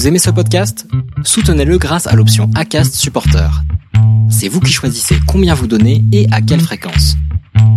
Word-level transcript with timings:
Vous 0.00 0.08
aimez 0.08 0.18
ce 0.18 0.30
podcast? 0.30 0.86
Soutenez-le 1.24 1.76
grâce 1.76 2.06
à 2.06 2.16
l'option 2.16 2.48
ACAST 2.54 2.94
Supporter. 2.94 3.50
C'est 4.30 4.48
vous 4.48 4.58
qui 4.58 4.72
choisissez 4.72 5.16
combien 5.28 5.52
vous 5.52 5.66
donnez 5.66 6.02
et 6.10 6.26
à 6.32 6.40
quelle 6.40 6.62
fréquence. 6.62 7.16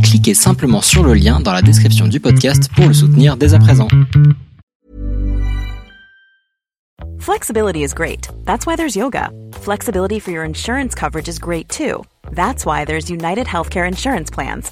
Cliquez 0.03 0.33
simplement 0.33 0.79
sur 0.79 1.04
le 1.04 1.15
lien 1.15 1.41
dans 1.41 1.51
la 1.51 1.62
description 1.62 2.07
du 2.07 2.21
podcast 2.21 2.70
pour 2.78 2.88
le 2.88 2.94
soutenir 2.94 3.36
dès 3.36 3.54
à 3.54 3.59
présent. 3.59 3.89
Flexibility 7.20 7.83
is 7.83 7.94
great. 7.94 8.29
That's 8.46 8.65
why 8.65 8.78
there's 8.78 8.96
yoga. 8.96 9.29
Flexibility 9.62 10.21
for 10.21 10.31
your 10.31 10.46
insurance 10.46 10.96
coverage 10.96 11.28
is 11.28 11.40
great 11.42 11.67
too. 11.67 12.05
That's 12.31 12.65
why 12.65 12.85
there's 12.85 13.10
United 13.10 13.47
Healthcare 13.47 13.85
Insurance 13.85 14.31
Plans. 14.31 14.71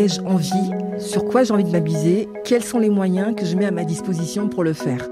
ai-je 0.00 0.20
envie? 0.22 0.70
Sur 0.98 1.24
quoi 1.24 1.44
j'ai 1.44 1.52
envie 1.52 1.64
de 1.64 1.70
m'abuser 1.70 2.28
Quels 2.44 2.64
sont 2.64 2.78
les 2.78 2.90
moyens 2.90 3.34
que 3.36 3.44
je 3.44 3.56
mets 3.56 3.66
à 3.66 3.70
ma 3.70 3.84
disposition 3.84 4.48
pour 4.48 4.64
le 4.64 4.72
faire? 4.72 5.08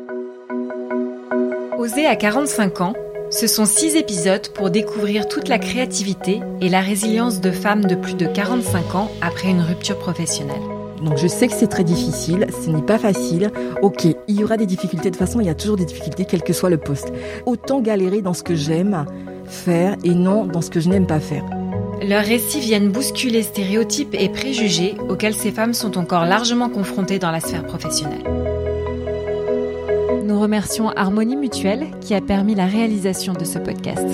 Oser 1.79 2.07
à 2.07 2.17
45 2.17 2.81
ans, 2.81 2.93
ce 3.31 3.47
sont 3.47 3.67
six 3.67 3.97
épisodes 3.97 4.49
pour 4.49 4.71
découvrir 4.71 5.29
toute 5.29 5.49
la 5.49 5.59
créativité 5.59 6.41
et 6.61 6.69
la 6.69 6.81
résilience 6.81 7.41
de 7.41 7.51
femmes 7.51 7.85
de 7.85 7.95
plus 7.95 8.15
de 8.15 8.27
45 8.27 8.95
ans 8.95 9.11
après 9.21 9.51
une 9.51 9.61
rupture 9.61 9.99
professionnelle. 9.99 10.63
Donc 11.03 11.19
je 11.19 11.29
sais 11.29 11.47
que 11.47 11.55
c'est 11.55 11.69
très 11.69 11.85
difficile, 11.85 12.47
ce 12.65 12.71
n'est 12.71 12.83
pas 12.83 12.99
facile. 12.99 13.53
Ok, 13.83 14.07
il 14.07 14.41
y 14.41 14.43
aura 14.43 14.57
des 14.57 14.67
difficultés, 14.67 15.11
de 15.11 15.17
toute 15.17 15.25
façon 15.25 15.41
il 15.41 15.47
y 15.47 15.51
a 15.51 15.55
toujours 15.55 15.77
des 15.77 15.85
difficultés 15.85 16.25
quel 16.25 16.43
que 16.43 16.53
soit 16.53 16.71
le 16.71 16.79
poste. 16.79 17.13
Autant 17.47 17.81
galérer 17.81 18.23
dans 18.23 18.35
ce 18.35 18.43
que 18.43 18.55
j'aime 18.55 19.07
faire 19.45 19.97
et 20.03 20.15
non 20.15 20.47
dans 20.47 20.61
ce 20.61 20.71
que 20.71 20.81
je 20.81 20.89
n'aime 20.89 21.07
pas 21.07 21.21
faire. 21.21 21.45
Leurs 22.01 22.25
récits 22.25 22.61
viennent 22.61 22.91
bousculer 22.93 23.43
stéréotypes 23.43 24.15
et 24.15 24.29
préjugés 24.29 24.95
auxquels 25.09 25.35
ces 25.35 25.51
femmes 25.51 25.75
sont 25.75 25.99
encore 25.99 26.27
largement 26.27 26.69
confrontées 26.69 27.19
dans 27.19 27.33
la 27.33 27.41
sphère 27.41 27.67
professionnelle. 27.67 28.23
Nous 30.25 30.39
remercions 30.39 30.91
Harmonie 30.91 31.37
Mutuelle 31.37 31.89
qui 32.01 32.15
a 32.15 32.21
permis 32.21 32.55
la 32.55 32.67
réalisation 32.67 33.33
de 33.33 33.45
ce 33.45 33.59
podcast. 33.59 34.07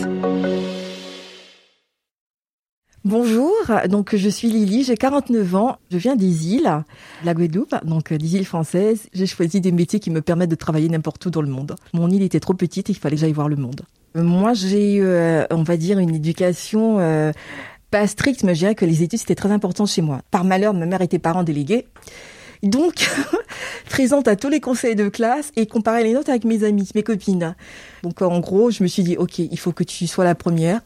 Bonjour, 3.05 3.53
donc 3.91 4.17
je 4.17 4.29
suis 4.31 4.49
Lily, 4.49 4.85
j'ai 4.85 4.97
49 4.97 5.55
ans, 5.55 5.77
je 5.91 5.99
viens 5.99 6.17
des 6.17 6.55
îles, 6.55 6.83
la 7.23 7.35
Guadeloupe, 7.35 7.75
donc 7.85 8.15
des 8.15 8.37
îles 8.37 8.47
françaises. 8.47 9.09
J'ai 9.13 9.27
choisi 9.27 9.61
des 9.61 9.73
métiers 9.73 10.01
qui 10.01 10.11
me 10.11 10.23
permettent 10.23 10.51
de 10.51 10.55
travailler 10.55 10.89
n'importe 10.89 11.27
où 11.27 11.31
dans 11.31 11.43
le 11.43 11.51
monde. 11.51 11.77
Mon 11.93 12.09
île 12.09 12.23
était 12.23 12.41
trop 12.41 12.55
petite 12.55 12.89
et 12.89 12.93
il 12.93 12.99
fallait 12.99 13.17
que 13.17 13.21
j'aille 13.21 13.33
voir 13.33 13.51
le 13.51 13.57
monde. 13.57 13.83
Moi, 14.15 14.55
j'ai, 14.55 15.01
euh, 15.01 15.45
on 15.51 15.65
va 15.65 15.77
dire, 15.77 15.99
une 15.99 16.15
éducation 16.15 17.01
euh, 17.01 17.33
pas 17.95 18.09
stricte, 18.09 18.43
mais 18.43 18.57
je 18.57 18.59
dirais 18.59 18.75
que 18.75 18.85
les 18.85 19.05
études 19.05 19.21
c'était 19.21 19.37
très 19.37 19.53
important 19.53 19.87
chez 19.87 20.03
moi. 20.03 20.23
Par 20.33 20.43
malheur, 20.43 20.75
ma 20.75 20.85
mère 20.85 21.01
était 21.01 21.21
parent 21.21 21.45
délégué. 21.45 21.87
Donc, 22.65 23.11
présente 23.91 24.27
à 24.27 24.37
tous 24.37 24.49
les 24.49 24.59
conseils 24.59 24.97
de 24.97 25.11
classe 25.11 25.53
et 25.55 25.67
comparer 25.67 26.03
les 26.03 26.15
notes 26.15 26.31
avec 26.31 26.45
mes 26.45 26.65
amis, 26.65 26.89
mes 26.95 27.03
copines. 27.03 27.55
Donc, 28.03 28.23
en 28.23 28.41
gros, 28.41 28.71
je 28.71 28.83
me 28.83 28.89
suis 28.89 29.03
dit, 29.03 29.19
OK, 29.19 29.39
il 29.39 29.59
faut 29.59 29.73
que 29.73 29.85
tu 29.85 30.07
sois 30.07 30.25
la 30.25 30.35
première. 30.35 30.81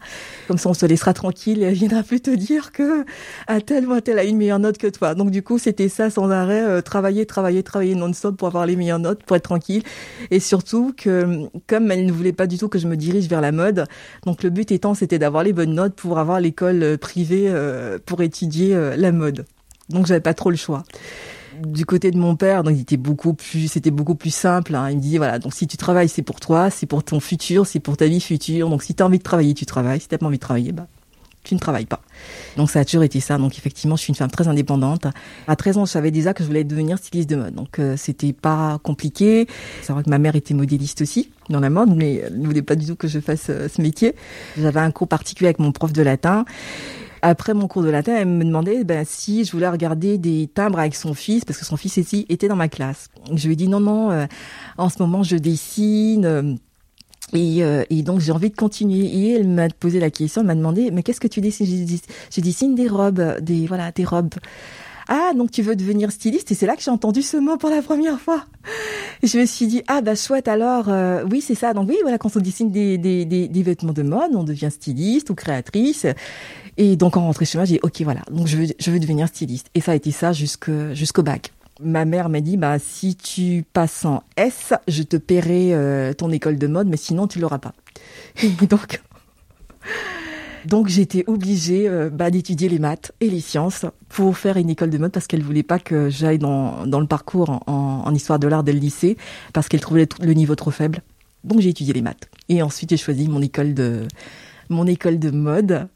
Comme 0.48 0.58
ça, 0.58 0.68
on 0.68 0.74
se 0.74 0.86
laissera 0.86 1.14
tranquille 1.14 1.62
et 1.62 1.66
elle 1.66 1.74
viendra 1.74 2.02
plus 2.02 2.20
te 2.20 2.30
dire 2.30 2.72
que 2.72 3.04
à 3.46 3.60
tel 3.60 3.86
ou 3.86 3.92
à 3.92 4.00
tel 4.00 4.18
a 4.18 4.24
une 4.24 4.36
meilleure 4.38 4.58
note 4.58 4.76
que 4.76 4.88
toi. 4.88 5.14
Donc, 5.14 5.30
du 5.30 5.44
coup, 5.44 5.58
c'était 5.58 5.88
ça 5.88 6.10
sans 6.10 6.30
arrêt, 6.30 6.64
euh, 6.64 6.80
travailler, 6.80 7.26
travailler, 7.26 7.62
travailler 7.62 7.94
non-stop 7.94 8.36
pour 8.36 8.48
avoir 8.48 8.66
les 8.66 8.74
meilleures 8.74 8.98
notes, 8.98 9.22
pour 9.22 9.36
être 9.36 9.44
tranquille. 9.44 9.84
Et 10.32 10.40
surtout 10.40 10.92
que, 10.96 11.48
comme 11.68 11.92
elle 11.92 12.06
ne 12.06 12.12
voulait 12.12 12.32
pas 12.32 12.48
du 12.48 12.58
tout 12.58 12.68
que 12.68 12.80
je 12.80 12.88
me 12.88 12.96
dirige 12.96 13.28
vers 13.28 13.40
la 13.40 13.52
mode, 13.52 13.86
donc 14.26 14.42
le 14.42 14.50
but 14.50 14.72
étant, 14.72 14.94
c'était 14.94 15.20
d'avoir 15.20 15.44
les 15.44 15.52
bonnes 15.52 15.74
notes 15.74 15.94
pour 15.94 16.18
avoir 16.18 16.40
l'école 16.40 16.82
euh, 16.82 16.96
privée 16.96 17.44
euh, 17.46 18.00
pour 18.04 18.20
étudier 18.20 18.76
la 18.96 19.12
mode. 19.12 19.46
Donc, 19.90 20.06
j'avais 20.06 20.20
pas 20.20 20.34
trop 20.34 20.50
le 20.50 20.56
choix 20.56 20.82
du 21.66 21.84
côté 21.86 22.10
de 22.10 22.18
mon 22.18 22.36
père, 22.36 22.62
donc 22.62 22.74
il 22.76 22.80
était 22.82 22.96
beaucoup 22.96 23.34
plus, 23.34 23.68
c'était 23.68 23.90
beaucoup 23.90 24.14
plus 24.14 24.34
simple. 24.34 24.74
Hein. 24.74 24.90
Il 24.90 24.96
me 24.96 25.02
dit 25.02 25.16
voilà, 25.18 25.38
donc 25.38 25.54
si 25.54 25.66
tu 25.66 25.76
travailles, 25.76 26.08
c'est 26.08 26.22
pour 26.22 26.40
toi, 26.40 26.70
c'est 26.70 26.86
pour 26.86 27.04
ton 27.04 27.20
futur, 27.20 27.66
c'est 27.66 27.80
pour 27.80 27.96
ta 27.96 28.06
vie 28.06 28.20
future. 28.20 28.68
Donc 28.68 28.82
si 28.82 28.94
tu 28.94 29.02
as 29.02 29.06
envie 29.06 29.18
de 29.18 29.22
travailler, 29.22 29.54
tu 29.54 29.66
travailles. 29.66 30.00
Si 30.00 30.08
t'as 30.08 30.18
pas 30.18 30.26
envie 30.26 30.38
de 30.38 30.42
travailler, 30.42 30.72
bah 30.72 30.86
tu 31.44 31.54
ne 31.54 31.60
travailles 31.60 31.86
pas. 31.86 32.00
Donc 32.56 32.70
ça 32.70 32.80
a 32.80 32.84
toujours 32.84 33.04
été 33.04 33.20
ça. 33.20 33.38
Donc 33.38 33.56
effectivement, 33.56 33.96
je 33.96 34.02
suis 34.02 34.10
une 34.10 34.16
femme 34.16 34.30
très 34.30 34.48
indépendante. 34.48 35.06
À 35.46 35.56
13 35.56 35.78
ans, 35.78 35.86
je 35.86 35.92
savais 35.92 36.10
déjà 36.10 36.34
que 36.34 36.42
je 36.42 36.48
voulais 36.48 36.64
devenir 36.64 36.98
styliste 36.98 37.30
de 37.30 37.36
mode. 37.36 37.54
Donc 37.54 37.78
euh, 37.78 37.96
c'était 37.96 38.32
pas 38.32 38.78
compliqué. 38.82 39.46
C'est 39.82 39.92
vrai 39.92 40.02
que 40.02 40.10
ma 40.10 40.18
mère 40.18 40.36
était 40.36 40.54
modéliste 40.54 41.00
aussi 41.00 41.30
dans 41.48 41.60
la 41.60 41.70
mode, 41.70 41.94
mais 41.96 42.16
elle 42.16 42.38
ne 42.38 42.46
voulait 42.46 42.62
pas 42.62 42.76
du 42.76 42.86
tout 42.86 42.96
que 42.96 43.08
je 43.08 43.20
fasse 43.20 43.46
euh, 43.48 43.68
ce 43.74 43.80
métier. 43.80 44.14
J'avais 44.58 44.80
un 44.80 44.90
cours 44.90 45.08
particulier 45.08 45.48
avec 45.48 45.58
mon 45.58 45.72
prof 45.72 45.92
de 45.92 46.02
latin. 46.02 46.44
Après 47.22 47.54
mon 47.54 47.66
cours 47.68 47.82
de 47.82 47.90
latin, 47.90 48.14
elle 48.16 48.28
me 48.28 48.44
demandait 48.44 48.84
ben, 48.84 49.04
si 49.06 49.44
je 49.44 49.52
voulais 49.52 49.68
regarder 49.68 50.18
des 50.18 50.48
timbres 50.52 50.78
avec 50.78 50.94
son 50.94 51.14
fils, 51.14 51.44
parce 51.44 51.58
que 51.58 51.64
son 51.64 51.76
fils 51.76 51.96
ici 51.96 52.26
était 52.28 52.48
dans 52.48 52.56
ma 52.56 52.68
classe. 52.68 53.08
Je 53.34 53.46
lui 53.46 53.54
ai 53.54 53.56
dit 53.56 53.68
non, 53.68 53.80
non, 53.80 54.10
euh, 54.10 54.26
en 54.76 54.88
ce 54.88 54.96
moment 55.00 55.22
je 55.22 55.36
dessine. 55.36 56.24
Euh, 56.24 56.54
et, 57.34 57.62
euh, 57.62 57.84
et, 57.90 58.02
donc 58.02 58.20
j'ai 58.20 58.32
envie 58.32 58.50
de 58.50 58.56
continuer. 58.56 59.04
Et 59.04 59.32
elle 59.32 59.48
m'a 59.48 59.68
posé 59.68 60.00
la 60.00 60.10
question, 60.10 60.42
elle 60.42 60.46
m'a 60.46 60.54
demandé 60.54 60.90
mais 60.90 61.02
qu'est-ce 61.02 61.20
que 61.20 61.28
tu 61.28 61.40
dessines? 61.40 61.66
Je 62.30 62.40
dessine 62.40 62.74
des 62.74 62.88
robes, 62.88 63.38
des 63.40 63.66
voilà 63.66 63.90
des 63.92 64.04
robes. 64.04 64.34
Ah 65.10 65.32
donc 65.34 65.50
tu 65.50 65.62
veux 65.62 65.74
devenir 65.74 66.12
styliste? 66.12 66.52
Et 66.52 66.54
c'est 66.54 66.66
là 66.66 66.76
que 66.76 66.82
j'ai 66.82 66.90
entendu 66.90 67.22
ce 67.22 67.38
mot 67.38 67.56
pour 67.56 67.70
la 67.70 67.80
première 67.82 68.20
fois. 68.20 68.44
Je 69.22 69.38
me 69.38 69.46
suis 69.46 69.66
dit 69.66 69.82
ah 69.88 70.02
bah 70.02 70.14
chouette 70.14 70.48
alors 70.48 70.88
oui 71.30 71.40
c'est 71.40 71.54
ça. 71.54 71.74
Donc 71.74 71.88
oui 71.88 71.96
voilà 72.02 72.18
quand 72.18 72.34
on 72.36 72.40
dessine 72.40 72.70
des, 72.70 72.98
des, 72.98 73.24
des, 73.24 73.48
des 73.48 73.62
vêtements 73.62 73.94
de 73.94 74.02
mode 74.02 74.34
on 74.34 74.44
devient 74.44 74.70
styliste 74.70 75.30
ou 75.30 75.34
créatrice. 75.34 76.06
Et 76.78 76.94
donc 76.96 77.16
en 77.16 77.22
rentrée 77.22 77.44
chez 77.44 77.58
moi, 77.58 77.64
j'ai 77.64 77.74
dit 77.74 77.80
ok 77.82 78.00
voilà, 78.02 78.22
donc 78.30 78.46
je 78.46 78.56
veux, 78.56 78.66
je 78.78 78.90
veux 78.90 79.00
devenir 79.00 79.26
styliste. 79.26 79.68
Et 79.74 79.80
ça 79.80 79.92
a 79.92 79.94
été 79.96 80.12
ça 80.12 80.32
jusqu'au 80.32 80.94
jusqu'au 80.94 81.24
bac. 81.24 81.52
Ma 81.80 82.04
mère 82.04 82.28
m'a 82.28 82.40
dit 82.40 82.56
bah 82.56 82.78
si 82.78 83.16
tu 83.16 83.64
passes 83.72 84.04
en 84.04 84.22
S, 84.36 84.72
je 84.86 85.02
te 85.02 85.16
paierai 85.16 85.74
euh, 85.74 86.12
ton 86.12 86.30
école 86.30 86.56
de 86.56 86.66
mode, 86.68 86.86
mais 86.86 86.96
sinon 86.96 87.26
tu 87.26 87.40
l'auras 87.40 87.58
pas. 87.58 87.74
Et 88.42 88.66
donc 88.66 89.00
donc 90.66 90.86
j'étais 90.86 91.24
obligée 91.26 91.88
euh, 91.88 92.10
bah, 92.10 92.30
d'étudier 92.30 92.68
les 92.68 92.78
maths 92.78 93.12
et 93.20 93.28
les 93.28 93.40
sciences 93.40 93.84
pour 94.08 94.36
faire 94.36 94.56
une 94.56 94.70
école 94.70 94.90
de 94.90 94.98
mode 94.98 95.12
parce 95.12 95.26
qu'elle 95.26 95.42
voulait 95.42 95.62
pas 95.64 95.80
que 95.80 96.10
j'aille 96.10 96.38
dans, 96.38 96.86
dans 96.86 97.00
le 97.00 97.06
parcours 97.06 97.50
en, 97.66 98.02
en 98.04 98.14
histoire 98.14 98.38
de 98.38 98.46
l'art 98.46 98.62
dès 98.62 98.72
le 98.72 98.78
lycée 98.80 99.16
parce 99.52 99.68
qu'elle 99.68 99.80
trouvait 99.80 100.08
le 100.20 100.32
niveau 100.32 100.54
trop 100.54 100.70
faible. 100.70 101.00
Donc 101.42 101.60
j'ai 101.60 101.70
étudié 101.70 101.92
les 101.92 102.02
maths 102.02 102.28
et 102.48 102.62
ensuite 102.62 102.90
j'ai 102.90 102.96
choisi 102.96 103.28
mon 103.28 103.42
école 103.42 103.74
de 103.74 104.06
mon 104.68 104.86
école 104.86 105.18
de 105.18 105.30
mode 105.30 105.88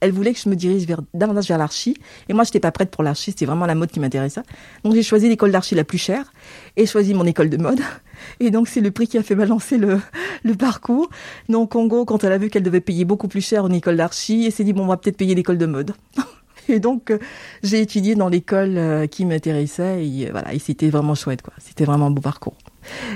elle 0.00 0.12
voulait 0.12 0.32
que 0.32 0.40
je 0.40 0.48
me 0.48 0.56
dirige 0.56 0.86
vers, 0.86 1.00
davantage 1.14 1.48
vers 1.48 1.58
l'archi. 1.58 1.96
Et 2.28 2.32
moi, 2.32 2.44
j'étais 2.44 2.60
pas 2.60 2.72
prête 2.72 2.90
pour 2.90 3.02
l'archi. 3.02 3.30
C'était 3.30 3.46
vraiment 3.46 3.66
la 3.66 3.74
mode 3.74 3.90
qui 3.90 4.00
m'intéressait. 4.00 4.42
Donc, 4.84 4.94
j'ai 4.94 5.02
choisi 5.02 5.28
l'école 5.28 5.52
d'archi 5.52 5.74
la 5.74 5.84
plus 5.84 5.98
chère 5.98 6.32
et 6.76 6.86
choisi 6.86 7.14
mon 7.14 7.26
école 7.26 7.50
de 7.50 7.56
mode. 7.56 7.80
Et 8.40 8.50
donc, 8.50 8.68
c'est 8.68 8.80
le 8.80 8.90
prix 8.90 9.06
qui 9.06 9.18
a 9.18 9.22
fait 9.22 9.34
balancer 9.34 9.78
le, 9.78 10.00
le 10.44 10.54
parcours. 10.54 11.08
Donc, 11.48 11.76
en 11.76 11.86
gros, 11.86 12.04
quand 12.04 12.24
elle 12.24 12.32
a 12.32 12.38
vu 12.38 12.50
qu'elle 12.50 12.62
devait 12.62 12.80
payer 12.80 13.04
beaucoup 13.04 13.28
plus 13.28 13.40
cher 13.40 13.66
une 13.66 13.74
école 13.74 13.96
d'archi, 13.96 14.44
elle 14.46 14.52
s'est 14.52 14.64
dit, 14.64 14.72
bon, 14.72 14.84
on 14.84 14.88
va 14.88 14.96
peut-être 14.96 15.16
payer 15.16 15.34
l'école 15.34 15.58
de 15.58 15.66
mode. 15.66 15.92
Et 16.68 16.80
donc, 16.80 17.10
euh, 17.10 17.18
j'ai 17.62 17.80
étudié 17.80 18.14
dans 18.14 18.28
l'école 18.28 18.76
euh, 18.76 19.06
qui 19.06 19.24
m'intéressait 19.24 20.06
et 20.06 20.28
euh, 20.28 20.30
voilà, 20.30 20.54
et 20.54 20.58
c'était 20.58 20.88
vraiment 20.88 21.14
chouette, 21.14 21.42
quoi. 21.42 21.52
C'était 21.58 21.84
vraiment 21.84 22.06
un 22.06 22.10
beau 22.10 22.20
parcours. 22.20 22.56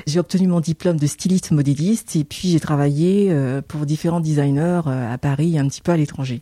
J'ai 0.07 0.19
obtenu 0.19 0.47
mon 0.47 0.61
diplôme 0.61 0.99
de 0.99 1.07
styliste 1.07 1.51
modéliste 1.51 2.17
et 2.17 2.25
puis 2.25 2.49
j'ai 2.49 2.61
travaillé 2.61 3.29
euh, 3.31 3.63
pour 3.67 3.87
différents 3.87 4.21
designers 4.21 4.83
euh, 4.87 5.13
à 5.13 5.19
Paris 5.19 5.57
et 5.57 5.59
un 5.59 5.69
petit 5.69 5.81
peu 5.81 5.93
à 5.93 5.97
l'étranger. 5.97 6.41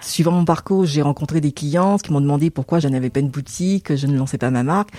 Suivant 0.00 0.32
mon 0.32 0.44
parcours, 0.44 0.86
j'ai 0.86 1.02
rencontré 1.02 1.40
des 1.40 1.52
clients 1.52 1.98
qui 1.98 2.12
m'ont 2.12 2.20
demandé 2.20 2.50
pourquoi 2.50 2.78
je 2.78 2.88
n'avais 2.88 3.10
pas 3.10 3.20
une 3.20 3.28
boutique, 3.28 3.94
je 3.94 4.06
ne 4.06 4.16
lançais 4.16 4.38
pas 4.38 4.50
ma 4.50 4.62
marque. 4.62 4.90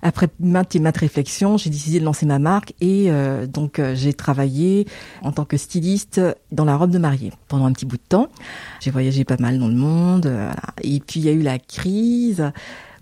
Après 0.00 0.28
maintes 0.38 0.76
et 0.76 0.78
maintes 0.78 0.98
réflexions, 0.98 1.56
j'ai 1.56 1.70
décidé 1.70 1.98
de 1.98 2.04
lancer 2.04 2.24
ma 2.24 2.38
marque 2.38 2.72
et 2.80 3.10
euh, 3.10 3.46
donc 3.46 3.82
j'ai 3.94 4.14
travaillé 4.14 4.86
en 5.22 5.32
tant 5.32 5.44
que 5.44 5.56
styliste 5.56 6.20
dans 6.52 6.64
la 6.64 6.76
robe 6.76 6.92
de 6.92 6.98
mariée 6.98 7.32
pendant 7.48 7.66
un 7.66 7.72
petit 7.72 7.84
bout 7.84 7.96
de 7.96 8.02
temps. 8.08 8.28
J'ai 8.80 8.92
voyagé 8.92 9.24
pas 9.24 9.36
mal 9.40 9.58
dans 9.58 9.66
le 9.66 9.74
monde 9.74 10.32
et 10.82 11.00
puis 11.00 11.20
il 11.20 11.26
y 11.26 11.28
a 11.28 11.32
eu 11.32 11.42
la 11.42 11.58
crise 11.58 12.52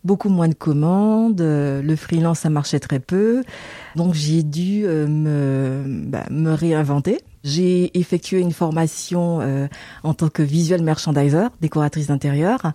beaucoup 0.06 0.28
moins 0.28 0.48
de 0.48 0.54
commandes, 0.54 1.40
euh, 1.40 1.82
le 1.82 1.96
freelance 1.96 2.40
ça 2.40 2.50
marchait 2.50 2.80
très 2.80 3.00
peu, 3.00 3.42
donc 3.96 4.14
j'ai 4.14 4.42
dû 4.42 4.84
euh, 4.86 5.06
me, 5.06 5.82
bah, 6.06 6.24
me 6.30 6.52
réinventer. 6.52 7.20
J'ai 7.44 7.96
effectué 7.98 8.40
une 8.40 8.52
formation 8.52 9.40
euh, 9.40 9.66
en 10.02 10.14
tant 10.14 10.28
que 10.28 10.42
visual 10.42 10.82
merchandiser, 10.82 11.46
décoratrice 11.60 12.06
d'intérieur. 12.06 12.72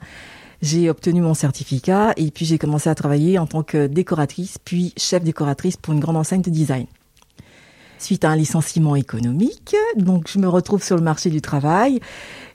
J'ai 0.62 0.90
obtenu 0.90 1.22
mon 1.22 1.34
certificat 1.34 2.14
et 2.18 2.30
puis 2.30 2.46
j'ai 2.46 2.60
commencé 2.60 2.90
à 2.90 2.96
travailler 2.96 3.40
en 3.40 3.48
tant 3.48 3.64
que 3.64 3.88
décoratrice, 3.88 4.58
puis 4.64 4.94
chef 4.96 5.24
décoratrice 5.24 5.78
pour 5.78 5.94
une 5.94 6.00
grande 6.00 6.18
enseigne 6.18 6.42
de 6.42 6.52
design. 6.52 6.86
Suite 8.02 8.26
à 8.26 8.30
un 8.30 8.36
licenciement 8.36 8.96
économique, 8.96 9.76
donc 9.96 10.28
je 10.28 10.40
me 10.40 10.48
retrouve 10.48 10.84
sur 10.84 10.96
le 10.96 11.02
marché 11.02 11.30
du 11.30 11.42
travail. 11.42 12.00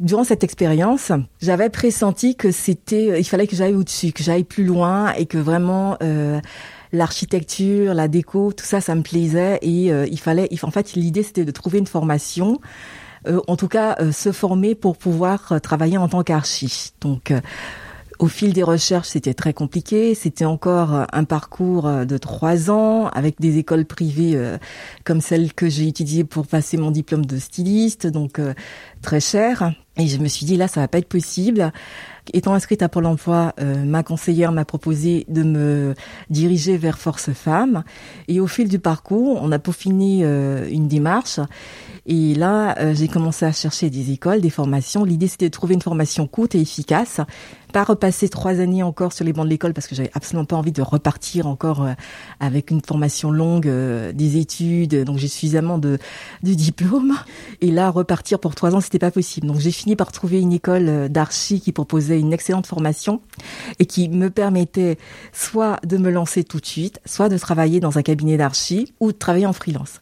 Durant 0.01 0.25
cette 0.25 0.43
expérience, 0.45 1.13
j'avais 1.41 1.71
pressenti 1.71 2.35
que 2.35 2.51
c'était, 2.51 3.21
il 3.21 3.25
fallait 3.25 3.47
que 3.47 3.55
j'aille 3.55 3.75
au-dessus, 3.75 4.13
que 4.13 4.23
j'aille 4.23 4.45
plus 4.45 4.65
loin 4.65 5.13
et 5.13 5.27
que 5.27 5.39
vraiment 5.39 5.97
euh, 6.03 6.41
l'architecture, 6.93 7.95
la 7.95 8.09
déco, 8.09 8.53
tout 8.53 8.65
ça, 8.65 8.81
ça 8.81 8.95
me 8.95 9.03
plaisait 9.03 9.59
et 9.63 9.93
euh, 9.93 10.07
il 10.11 10.19
fallait, 10.19 10.49
en 10.63 10.71
fait, 10.71 10.95
l'idée 10.95 11.23
c'était 11.23 11.45
de 11.45 11.51
trouver 11.51 11.79
une 11.79 11.87
formation, 11.87 12.61
euh, 13.29 13.41
en 13.47 13.57
tout 13.57 13.69
cas 13.69 13.97
euh, 14.01 14.13
se 14.13 14.33
former 14.33 14.75
pour 14.75 14.97
pouvoir 14.97 15.61
travailler 15.63 15.99
en 15.99 16.09
tant 16.09 16.23
qu'archi. 16.23 16.93
Donc 17.01 17.33
au 18.19 18.29
fil 18.29 18.53
des 18.53 18.63
recherches, 18.63 19.09
c'était 19.09 19.35
très 19.35 19.53
compliqué. 19.53 20.15
C'était 20.15 20.45
encore 20.45 21.07
un 21.13 21.25
parcours 21.25 21.91
de 22.07 22.19
trois 22.19 22.71
ans 22.71 23.09
avec 23.09 23.41
des 23.41 23.59
écoles 23.59 23.85
privées 23.85 24.39
comme 25.05 25.21
celle 25.21 25.53
que 25.53 25.69
j'ai 25.69 25.87
utilisée 25.87 26.25
pour 26.25 26.47
passer 26.47 26.77
mon 26.77 26.91
diplôme 26.91 27.27
de 27.27 27.39
styliste, 27.39 28.07
donc 28.07 28.41
très 29.03 29.21
cher. 29.21 29.73
Et 29.99 30.09
je 30.09 30.19
me 30.19 30.29
suis 30.29 30.45
dit 30.45 30.57
là, 30.57 30.69
ça 30.69 30.81
va 30.81 30.89
pas 30.89 30.99
être 30.99 31.09
possible. 31.09 31.73
Étant 32.33 32.55
inscrite 32.55 32.83
à 32.83 32.89
Pôle 32.89 33.07
Emploi, 33.07 33.53
euh, 33.61 33.85
ma 33.85 34.03
conseillère 34.03 34.51
m'a 34.51 34.65
proposé 34.65 35.25
de 35.29 35.43
me 35.43 35.95
diriger 36.29 36.77
vers 36.77 36.99
Force 36.99 37.33
Femmes. 37.33 37.85
Et 38.27 38.41
au 38.41 38.47
fil 38.47 38.69
du 38.69 38.79
parcours, 38.79 39.39
on 39.41 39.53
a 39.53 39.59
peaufiné 39.59 40.21
euh, 40.23 40.69
une 40.69 40.89
démarche. 40.89 41.39
Et 42.09 42.35
là, 42.35 42.77
euh, 42.79 42.95
j'ai 42.95 43.09
commencé 43.09 43.45
à 43.45 43.53
chercher 43.53 43.91
des 43.91 44.13
écoles, 44.13 44.41
des 44.41 44.51
formations. 44.51 45.05
L'idée, 45.05 45.29
c'était 45.29 45.47
de 45.47 45.53
trouver 45.53 45.75
une 45.75 45.83
formation 45.83 46.27
courte 46.27 46.55
et 46.55 46.61
efficace. 46.61 47.21
Pas 47.73 47.85
repasser 47.85 48.29
trois 48.29 48.61
années 48.61 48.83
encore 48.83 49.13
sur 49.13 49.25
les 49.25 49.33
bancs 49.33 49.45
de 49.45 49.51
l'école 49.51 49.75
parce 49.75 49.87
que 49.87 49.95
j'avais 49.95 50.11
absolument 50.15 50.45
pas 50.45 50.57
envie 50.57 50.73
de 50.73 50.83
repartir 50.83 51.47
encore 51.47 51.87
avec 52.39 52.71
une 52.71 52.81
formation 52.81 53.31
longue, 53.31 53.69
des 54.15 54.37
études. 54.37 55.05
Donc, 55.05 55.19
j'ai 55.19 55.29
suffisamment 55.29 55.79
de, 55.79 55.99
de 56.45 56.55
diplômes. 56.55 57.15
Et 57.61 57.73
là, 57.73 57.91
repartir 57.91 58.39
pour 58.39 58.55
trois 58.55 58.75
ans, 58.75 58.81
c'était 58.81 59.01
pas 59.01 59.11
possible. 59.11 59.49
Donc, 59.49 59.59
j'ai 59.59 59.73
fini 59.87 59.95
par 59.95 60.11
trouver 60.11 60.41
une 60.41 60.53
école 60.53 61.09
d'archi 61.09 61.61
qui 61.61 61.71
proposait 61.71 62.19
une 62.19 62.33
excellente 62.33 62.67
formation 62.67 63.21
et 63.79 63.87
qui 63.87 64.09
me 64.09 64.31
permettait 64.31 64.99
soit 65.33 65.79
de 65.85 65.97
me 65.97 66.11
lancer 66.11 66.43
tout 66.43 66.59
de 66.59 66.67
suite, 66.67 66.99
soit 67.07 67.29
de 67.29 67.39
travailler 67.39 67.79
dans 67.79 67.97
un 67.97 68.03
cabinet 68.03 68.37
d'archi 68.37 68.93
ou 68.99 69.13
de 69.13 69.17
travailler 69.17 69.47
en 69.47 69.53
freelance. 69.53 70.01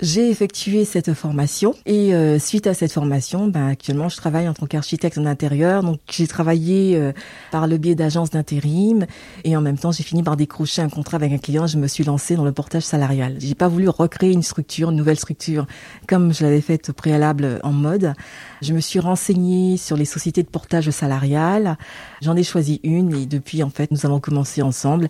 J'ai 0.00 0.30
effectué 0.30 0.86
cette 0.86 1.12
formation 1.12 1.74
et 1.84 2.14
euh, 2.14 2.38
suite 2.38 2.66
à 2.66 2.72
cette 2.72 2.92
formation, 2.92 3.48
ben, 3.48 3.66
actuellement 3.66 4.08
je 4.08 4.16
travaille 4.16 4.48
en 4.48 4.54
tant 4.54 4.64
qu'architecte 4.64 5.18
en 5.18 5.26
intérieur. 5.26 5.82
Donc 5.82 6.00
j'ai 6.10 6.26
travaillé 6.26 6.96
euh, 6.96 7.12
par 7.50 7.66
le 7.66 7.76
biais 7.76 7.94
d'agences 7.94 8.30
d'intérim 8.30 9.04
et 9.44 9.54
en 9.54 9.60
même 9.60 9.76
temps 9.76 9.92
j'ai 9.92 10.02
fini 10.02 10.22
par 10.22 10.38
décrocher 10.38 10.80
un 10.80 10.88
contrat 10.88 11.16
avec 11.16 11.32
un 11.32 11.38
client. 11.38 11.66
Je 11.66 11.76
me 11.76 11.86
suis 11.86 12.04
lancée 12.04 12.36
dans 12.36 12.46
le 12.46 12.52
portage 12.52 12.84
salarial. 12.84 13.36
J'ai 13.38 13.54
pas 13.54 13.68
voulu 13.68 13.90
recréer 13.90 14.32
une 14.32 14.42
structure, 14.42 14.88
une 14.88 14.96
nouvelle 14.96 15.18
structure 15.18 15.66
comme 16.06 16.32
je 16.32 16.44
l'avais 16.44 16.62
faite 16.62 16.88
au 16.88 16.92
préalable 16.94 17.60
en 17.62 17.72
mode. 17.72 18.14
Je 18.62 18.72
me 18.74 18.80
suis 18.80 19.00
renseignée 19.00 19.76
sur 19.76 19.96
les 19.96 20.04
sociétés 20.04 20.42
de 20.42 20.48
portage 20.48 20.90
salarial. 20.90 21.76
J'en 22.20 22.36
ai 22.36 22.42
choisi 22.42 22.80
une 22.82 23.14
et 23.14 23.26
depuis 23.26 23.62
en 23.62 23.70
fait 23.70 23.90
nous 23.90 24.04
avons 24.04 24.20
commencé 24.20 24.62
ensemble 24.62 25.06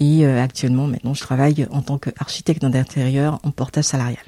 et 0.00 0.26
euh, 0.26 0.42
actuellement 0.42 0.86
maintenant 0.86 1.14
je 1.14 1.20
travaille 1.20 1.66
en 1.70 1.82
tant 1.82 1.98
qu'architecte 1.98 2.64
d'intérieur 2.64 3.40
en 3.42 3.50
portage 3.50 3.84
salarial. 3.84 4.24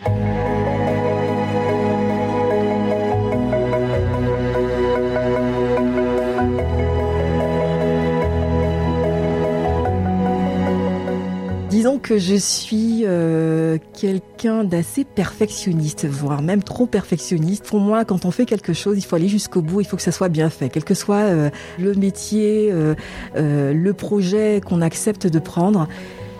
Que 12.02 12.18
je 12.18 12.34
suis 12.34 13.02
euh, 13.04 13.78
quelqu'un 13.94 14.64
d'assez 14.64 15.04
perfectionniste, 15.04 16.06
voire 16.06 16.42
même 16.42 16.62
trop 16.62 16.86
perfectionniste. 16.86 17.64
Pour 17.64 17.80
moi, 17.80 18.04
quand 18.04 18.24
on 18.26 18.30
fait 18.30 18.44
quelque 18.44 18.72
chose, 18.72 18.98
il 18.98 19.02
faut 19.02 19.16
aller 19.16 19.28
jusqu'au 19.28 19.62
bout, 19.62 19.80
il 19.80 19.86
faut 19.86 19.96
que 19.96 20.02
ça 20.02 20.12
soit 20.12 20.28
bien 20.28 20.50
fait. 20.50 20.68
Quel 20.68 20.84
que 20.84 20.94
soit 20.94 21.16
euh, 21.16 21.50
le 21.78 21.94
métier, 21.94 22.70
euh, 22.70 22.94
le 23.34 23.92
projet 23.92 24.60
qu'on 24.64 24.82
accepte 24.82 25.26
de 25.26 25.38
prendre, 25.38 25.88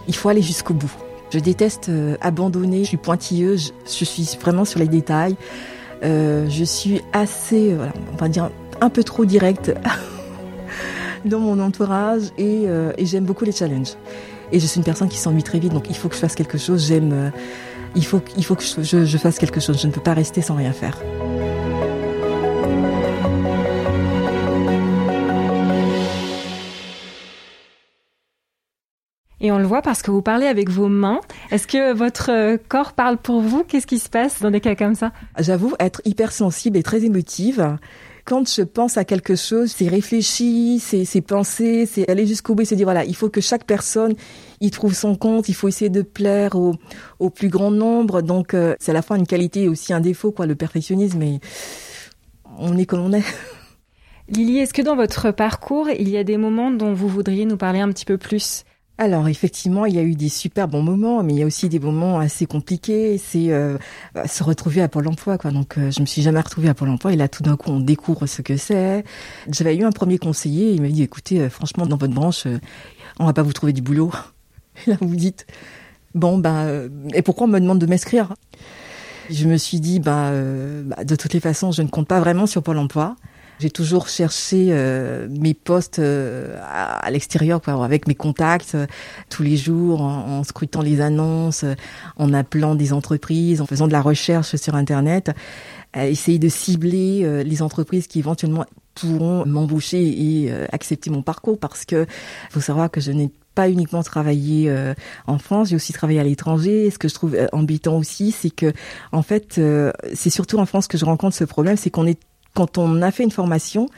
il 0.09 0.15
faut 0.15 0.29
aller 0.29 0.43
jusqu'au 0.43 0.75
bout. 0.75 0.93
Je 1.31 1.39
déteste 1.39 1.91
abandonner, 2.21 2.85
je 2.85 2.89
suis 2.89 2.97
pointilleuse, 2.97 3.73
je, 3.87 4.05
suis 4.05 4.29
vraiment 4.41 4.65
sur 4.65 4.79
les 4.79 4.89
détails. 4.89 5.37
Je 6.03 6.65
suis 6.65 7.01
assez, 7.13 7.75
on 8.13 8.17
va 8.17 8.29
dire, 8.29 8.51
un 8.81 8.91
peu 8.91 9.03
trop 9.03 9.25
directe 9.25 9.73
dans 11.25 11.41
mon 11.41 11.59
entourage 11.61 12.23
et, 12.39 12.67
j'aime 13.01 13.25
beaucoup 13.25 13.45
les 13.45 13.53
challenges. 13.53 13.95
Et 14.53 14.61
je 14.61 14.67
suis 14.67 14.79
une 14.79 14.85
personne 14.85 15.09
qui 15.09 15.19
s'ennuie 15.19 15.43
très 15.43 15.59
vite, 15.59 15.73
donc 15.73 15.91
il 15.91 15.97
faut 15.97 16.09
que 16.09 16.15
je 16.15 16.21
fasse 16.21 16.35
quelque 16.35 16.59
chose. 16.59 16.87
J'aime, 16.87 17.33
il 17.95 18.05
faut, 18.05 18.21
il 18.37 18.45
faut 18.45 18.55
que 18.55 18.63
je 18.63 19.17
fasse 19.19 19.39
quelque 19.39 19.61
chose. 19.61 19.81
Je 19.81 19.87
ne 19.87 19.93
peux 19.93 20.01
pas 20.01 20.15
rester 20.15 20.43
sans 20.43 20.57
rien 20.57 20.73
faire. 20.73 20.97
Et 29.47 29.53
on 29.53 29.59
le 29.59 29.65
voit 29.65 29.83
parce 29.83 30.03
que 30.03 30.11
vous 30.11 30.23
parlez 30.23 30.47
avec 30.47 30.71
vos 30.71 30.89
mains. 30.89 31.21
Est-ce 31.51 31.67
que 31.67 31.93
votre 31.93 32.33
euh, 32.33 32.57
corps 32.69 32.95
parle 32.95 33.17
pour 33.17 33.43
vous? 33.43 33.65
Qu'est-ce 33.65 33.87
qui 33.87 33.99
se 33.99 34.09
passe 34.09 34.41
dans 34.41 34.51
des 34.51 34.61
cas 34.61 34.75
comme 34.75 34.95
ça? 34.95 35.13
J'avoue 35.39 35.75
être 35.79 36.01
hypersensible 36.05 36.77
et 36.79 36.83
très 36.83 37.05
émotive. 37.05 37.77
Quand 38.27 38.53
je 38.53 38.63
pense 38.63 38.97
à 38.97 39.05
quelque 39.05 39.37
chose, 39.37 39.71
c'est 39.71 39.87
réfléchir, 39.87 40.81
c'est 40.81 41.21
penser, 41.21 41.87
c'est 41.87 42.11
aller 42.11 42.27
jusqu'au 42.27 42.57
bout 42.57 42.63
et 42.63 42.65
se 42.65 42.75
dire 42.75 42.85
voilà, 42.85 43.05
il 43.05 43.15
faut 43.15 43.31
que 43.31 43.41
chaque 43.41 43.65
personne 43.65 44.15
y 44.61 44.73
trouve 44.73 44.95
son 44.95 45.15
compte, 45.15 45.49
il 45.49 45.55
faut 45.55 45.69
essayer 45.69 45.91
de 45.91 46.03
plaire 46.03 46.57
au, 46.57 46.75
au 47.21 47.31
plus 47.31 47.49
grand 47.49 47.71
nombre. 47.71 48.23
Donc 48.23 48.53
euh, 48.53 48.75
c'est 48.81 48.91
à 48.91 48.95
la 48.95 49.03
fois 49.03 49.17
une 49.17 49.29
qualité 49.29 49.63
et 49.63 49.69
aussi 49.69 49.93
un 49.93 50.01
défaut, 50.01 50.33
quoi, 50.33 50.47
le 50.47 50.57
perfectionnisme. 50.57 51.23
Et 51.23 51.39
on 52.59 52.77
est 52.77 52.85
comme 52.85 53.01
on 53.01 53.13
est. 53.13 53.23
Lily, 54.29 54.59
est-ce 54.59 54.75
que 54.75 54.83
dans 54.83 54.97
votre 54.97 55.31
parcours, 55.31 55.89
il 55.89 56.09
y 56.09 56.17
a 56.17 56.25
des 56.25 56.37
moments 56.37 56.73
dont 56.73 56.95
vous 56.95 57.07
voudriez 57.07 57.47
nous 57.47 57.57
parler 57.57 57.79
un 57.79 57.91
petit 57.91 58.05
peu 58.05 58.19
plus? 58.19 58.65
Alors 58.99 59.29
effectivement, 59.29 59.85
il 59.85 59.95
y 59.95 59.99
a 59.99 60.03
eu 60.03 60.15
des 60.15 60.31
super 60.31 60.69
bons 60.69 60.83
moments, 60.83 61.23
mais 61.23 61.35
il 61.35 61.39
y 61.39 61.43
a 61.43 61.47
aussi 61.47 61.69
des 61.69 61.79
moments 61.79 62.19
assez 62.19 62.47
compliqués. 62.47 63.19
C'est 63.19 63.51
euh, 63.51 63.77
bah, 64.15 64.27
se 64.27 64.43
retrouver 64.43 64.81
à 64.81 64.89
Pôle 64.89 65.07
Emploi, 65.09 65.37
quoi. 65.37 65.51
Donc 65.51 65.77
euh, 65.77 65.91
je 65.91 66.01
me 66.01 66.07
suis 66.07 66.23
jamais 66.23 66.41
retrouvée 66.41 66.71
à 66.71 66.75
Pôle 66.75 66.89
Emploi 66.89 67.13
et 67.13 67.17
là 67.17 67.29
tout 67.29 67.43
d'un 67.43 67.57
coup 67.57 67.71
on 67.71 67.81
découvre 67.81 68.27
ce 68.27 68.41
que 68.41 68.57
c'est. 68.57 69.05
J'avais 69.51 69.77
eu 69.77 69.85
un 69.85 69.93
premier 69.93 70.19
conseiller, 70.19 70.71
il 70.73 70.81
m'a 70.81 70.89
dit 70.89 71.03
écoutez, 71.03 71.43
euh, 71.43 71.51
franchement 71.51 71.87
dans 71.87 71.99
votre 71.99 72.15
branche, 72.15 72.47
on 73.19 73.27
va 73.27 73.35
pas 73.35 73.43
vous 73.43 73.53
trouver 73.53 73.75
du 73.75 73.83
boulot. 73.83 74.11
Et 74.87 74.91
là 74.91 74.97
vous 75.01 75.17
dites 75.17 75.47
bon 76.15 76.39
ben 76.39 76.91
et 77.15 77.23
pourquoi 77.23 77.47
on 77.47 77.51
me 77.51 77.61
demande 77.61 77.79
de 77.79 77.87
m'inscrire? 77.87 78.35
Je 79.31 79.47
me 79.47 79.57
suis 79.57 79.81
dit 79.81 80.01
ben 80.01 80.33
de 80.33 81.17
toutes 81.17 81.33
les 81.33 81.41
façons 81.41 81.73
je 81.73 81.83
ne 81.83 81.89
compte 81.89 82.09
pas 82.09 82.21
vraiment 82.21 82.47
sur 82.47 82.63
Pôle 82.63 82.79
Emploi. 82.79 83.17
J'ai 83.59 83.71
toujours 83.71 84.09
cherché 84.09 84.69
euh, 84.71 85.29
mes 85.31 85.55
postes 85.55 85.99
euh, 85.99 86.59
à, 86.63 87.11
l'extérieur, 87.11 87.67
avec 87.69 88.07
mes 88.07 88.15
contacts 88.15 88.75
euh, 88.75 88.87
tous 89.31 89.43
les 89.43 89.57
jours, 89.57 90.03
en, 90.03 90.45
scrutant 90.45 90.83
les 90.83 91.01
annonces, 91.01 91.65
en 92.17 92.33
appelant 92.35 92.75
des 92.75 92.93
entreprises, 92.93 93.63
en 93.63 93.67
faisant 93.67 93.87
de 93.87 93.93
la 93.93 94.03
recherche 94.03 94.57
sur 94.57 94.75
Internet, 94.75 95.31
essayer 95.95 96.39
de 96.39 96.49
cibler 96.49 97.43
les 97.43 97.63
entreprises 97.63 98.07
qui 98.07 98.19
éventuellement 98.19 98.67
pourront 98.95 99.47
m'embaucher 99.47 100.03
et 100.03 100.53
accepter 100.73 101.11
mon 101.11 101.23
parcours, 101.23 101.59
parce 101.59 101.85
que 101.85 102.07
faut 102.51 102.61
savoir 102.61 102.91
que 102.91 103.01
je 103.01 103.13
n'ai 103.13 103.31
pas 103.55 103.71
uniquement 103.71 104.03
travaillé 104.03 104.73
en 105.27 105.39
France, 105.39 105.71
j'ai 105.71 105.77
aussi 105.77 105.93
travaillé 105.93 106.21
à 106.21 106.25
l'étranger. 106.25 106.91
ce 106.91 106.99
que 106.99 107.09
je 107.09 107.15
trouve 107.15 107.37
embêtant 107.53 107.97
aussi, 107.97 108.31
c'est 108.31 108.51
que 108.51 108.73
en 109.13 109.23
fait, 109.23 109.61
c'est 110.15 110.31
surtout 110.31 110.59
en 110.59 110.67
France 110.67 110.87
que 110.87 110.99
je 110.99 111.05
rencontre 111.05 111.35
ce 111.35 111.45
problème, 111.45 111.77
c'est 111.77 111.91
qu'on 111.91 112.07
est 112.07 112.21
quand 112.57 112.79
on 112.79 113.03
a 113.03 113.11
fait 113.11 113.23
une 113.23 113.31
formation, 113.31 113.91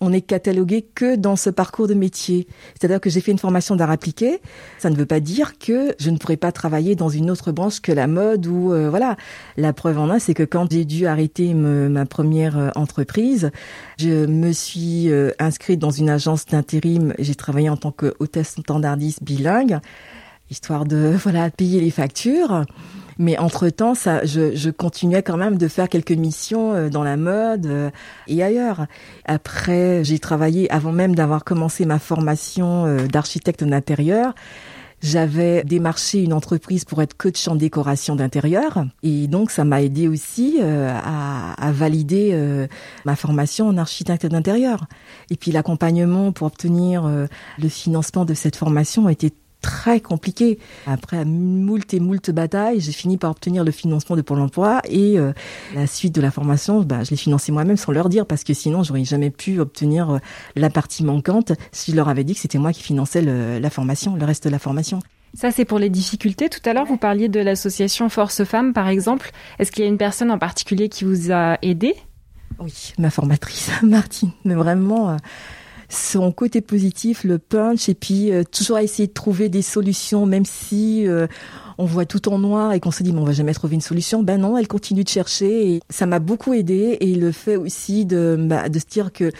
on 0.00 0.10
n'est 0.10 0.20
catalogué 0.20 0.82
que 0.82 1.14
dans 1.14 1.36
ce 1.36 1.48
parcours 1.48 1.86
de 1.86 1.94
métier. 1.94 2.48
C'est-à-dire 2.74 3.00
que 3.00 3.08
j'ai 3.08 3.20
fait 3.20 3.30
une 3.30 3.38
formation 3.38 3.76
d'art 3.76 3.90
appliqué, 3.90 4.40
ça 4.78 4.90
ne 4.90 4.96
veut 4.96 5.06
pas 5.06 5.20
dire 5.20 5.58
que 5.58 5.94
je 6.00 6.10
ne 6.10 6.18
pourrais 6.18 6.36
pas 6.36 6.50
travailler 6.50 6.96
dans 6.96 7.08
une 7.08 7.30
autre 7.30 7.52
branche 7.52 7.80
que 7.80 7.92
la 7.92 8.08
mode 8.08 8.48
ou 8.48 8.72
euh, 8.72 8.90
voilà. 8.90 9.16
La 9.56 9.72
preuve 9.72 9.98
en 9.98 10.12
est, 10.12 10.18
c'est 10.18 10.34
que 10.34 10.42
quand 10.42 10.72
j'ai 10.72 10.84
dû 10.84 11.06
arrêter 11.06 11.54
ma 11.54 12.04
première 12.04 12.58
euh, 12.58 12.70
entreprise, 12.74 13.52
je 13.96 14.26
me 14.26 14.50
suis 14.50 15.08
euh, 15.08 15.30
inscrite 15.38 15.78
dans 15.78 15.90
une 15.90 16.10
agence 16.10 16.46
d'intérim. 16.46 17.14
J'ai 17.20 17.36
travaillé 17.36 17.68
en 17.68 17.76
tant 17.76 17.92
que 17.92 18.14
hôtesse 18.18 18.56
standardiste 18.58 19.22
bilingue, 19.22 19.78
histoire 20.50 20.84
de 20.84 21.14
voilà 21.22 21.48
payer 21.50 21.80
les 21.80 21.90
factures. 21.90 22.64
Mais 23.20 23.36
entre-temps, 23.36 23.94
ça, 23.94 24.24
je, 24.24 24.56
je, 24.56 24.70
continuais 24.70 25.22
quand 25.22 25.36
même 25.36 25.58
de 25.58 25.68
faire 25.68 25.90
quelques 25.90 26.10
missions 26.10 26.72
euh, 26.72 26.88
dans 26.88 27.02
la 27.02 27.18
mode 27.18 27.66
euh, 27.66 27.90
et 28.28 28.42
ailleurs. 28.42 28.86
Après, 29.26 30.02
j'ai 30.04 30.18
travaillé, 30.18 30.72
avant 30.72 30.90
même 30.90 31.14
d'avoir 31.14 31.44
commencé 31.44 31.84
ma 31.84 31.98
formation 31.98 32.86
euh, 32.86 33.06
d'architecte 33.06 33.62
d'intérieur, 33.62 34.34
j'avais 35.02 35.64
démarché 35.64 36.22
une 36.22 36.32
entreprise 36.32 36.86
pour 36.86 37.02
être 37.02 37.14
coach 37.14 37.46
en 37.46 37.56
décoration 37.56 38.16
d'intérieur 38.16 38.86
et 39.02 39.28
donc 39.28 39.50
ça 39.50 39.64
m'a 39.64 39.82
aidé 39.82 40.08
aussi 40.08 40.60
à, 40.62 41.54
à, 41.54 41.72
valider 41.72 42.68
ma 43.06 43.16
formation 43.16 43.68
en 43.68 43.78
architecte 43.78 44.26
d'intérieur. 44.26 44.84
Et 45.30 45.36
puis 45.36 45.52
l'accompagnement 45.52 46.32
pour 46.32 46.48
obtenir 46.48 47.08
le 47.08 47.68
financement 47.70 48.26
de 48.26 48.34
cette 48.34 48.56
formation 48.56 49.06
a 49.06 49.12
été 49.12 49.32
très 49.60 50.00
compliqué. 50.00 50.58
Après 50.86 51.24
moult 51.24 51.92
et 51.92 52.00
moult 52.00 52.30
batailles, 52.30 52.80
j'ai 52.80 52.92
fini 52.92 53.16
par 53.16 53.30
obtenir 53.30 53.64
le 53.64 53.70
financement 53.70 54.16
de 54.16 54.22
Pôle 54.22 54.40
emploi 54.40 54.80
et 54.88 55.18
euh, 55.18 55.32
la 55.74 55.86
suite 55.86 56.14
de 56.14 56.20
la 56.20 56.30
formation, 56.30 56.82
bah, 56.82 57.04
je 57.04 57.10
l'ai 57.10 57.16
financé 57.16 57.52
moi-même 57.52 57.76
sans 57.76 57.92
leur 57.92 58.08
dire 58.08 58.26
parce 58.26 58.44
que 58.44 58.54
sinon 58.54 58.82
j'aurais 58.82 59.04
jamais 59.04 59.30
pu 59.30 59.60
obtenir 59.60 60.10
euh, 60.10 60.18
la 60.56 60.70
partie 60.70 61.04
manquante 61.04 61.52
si 61.72 61.92
je 61.92 61.96
leur 61.96 62.08
avais 62.08 62.24
dit 62.24 62.34
que 62.34 62.40
c'était 62.40 62.58
moi 62.58 62.72
qui 62.72 62.82
finançais 62.82 63.22
le, 63.22 63.58
la 63.58 63.70
formation, 63.70 64.16
le 64.16 64.24
reste 64.24 64.44
de 64.44 64.50
la 64.50 64.58
formation. 64.58 65.00
Ça, 65.34 65.52
c'est 65.52 65.64
pour 65.64 65.78
les 65.78 65.90
difficultés. 65.90 66.48
Tout 66.48 66.68
à 66.68 66.72
l'heure, 66.72 66.86
vous 66.86 66.96
parliez 66.96 67.28
de 67.28 67.38
l'association 67.38 68.08
Force 68.08 68.42
Femmes, 68.44 68.72
par 68.72 68.88
exemple. 68.88 69.30
Est-ce 69.58 69.70
qu'il 69.70 69.84
y 69.84 69.86
a 69.86 69.90
une 69.90 69.98
personne 69.98 70.30
en 70.30 70.38
particulier 70.38 70.88
qui 70.88 71.04
vous 71.04 71.30
a 71.30 71.56
aidé? 71.62 71.94
Oui, 72.58 72.92
ma 72.98 73.10
formatrice, 73.10 73.70
Martine. 73.82 74.32
Mais 74.44 74.54
vraiment, 74.54 75.10
euh, 75.10 75.16
son 75.90 76.32
côté 76.32 76.60
positif, 76.60 77.24
le 77.24 77.38
punch, 77.38 77.88
et 77.88 77.94
puis 77.94 78.32
euh, 78.32 78.44
toujours 78.44 78.78
essayer 78.78 79.08
de 79.08 79.12
trouver 79.12 79.48
des 79.48 79.62
solutions, 79.62 80.24
même 80.24 80.44
si 80.44 81.06
euh, 81.06 81.26
on 81.78 81.84
voit 81.84 82.06
tout 82.06 82.28
en 82.28 82.38
noir 82.38 82.72
et 82.72 82.80
qu'on 82.80 82.92
se 82.92 83.02
dit 83.02 83.12
mais 83.12 83.20
on 83.20 83.24
va 83.24 83.32
jamais 83.32 83.52
trouver 83.52 83.74
une 83.74 83.80
solution. 83.80 84.22
Ben 84.22 84.40
non, 84.40 84.56
elle 84.56 84.68
continue 84.68 85.04
de 85.04 85.08
chercher 85.08 85.74
et 85.74 85.80
ça 85.90 86.06
m'a 86.06 86.20
beaucoup 86.20 86.54
aidé 86.54 86.96
et 87.00 87.14
le 87.14 87.32
fait 87.32 87.56
aussi 87.56 88.06
de, 88.06 88.36
bah, 88.38 88.68
de 88.68 88.78
se 88.78 88.86
dire 88.86 89.12
que 89.12 89.32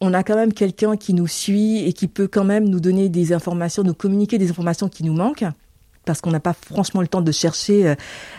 on 0.00 0.14
a 0.14 0.22
quand 0.22 0.36
même 0.36 0.52
quelqu'un 0.52 0.96
qui 0.96 1.12
nous 1.12 1.26
suit 1.26 1.84
et 1.84 1.92
qui 1.92 2.06
peut 2.06 2.28
quand 2.28 2.44
même 2.44 2.68
nous 2.68 2.78
donner 2.78 3.08
des 3.08 3.32
informations, 3.32 3.82
nous 3.82 3.94
communiquer 3.94 4.38
des 4.38 4.50
informations 4.50 4.88
qui 4.88 5.02
nous 5.02 5.14
manquent 5.14 5.46
parce 6.08 6.22
qu'on 6.22 6.30
n'a 6.30 6.40
pas 6.40 6.54
franchement 6.54 7.02
le 7.02 7.06
temps 7.06 7.20
de 7.20 7.30
chercher, 7.32 7.86
euh, 7.86 7.94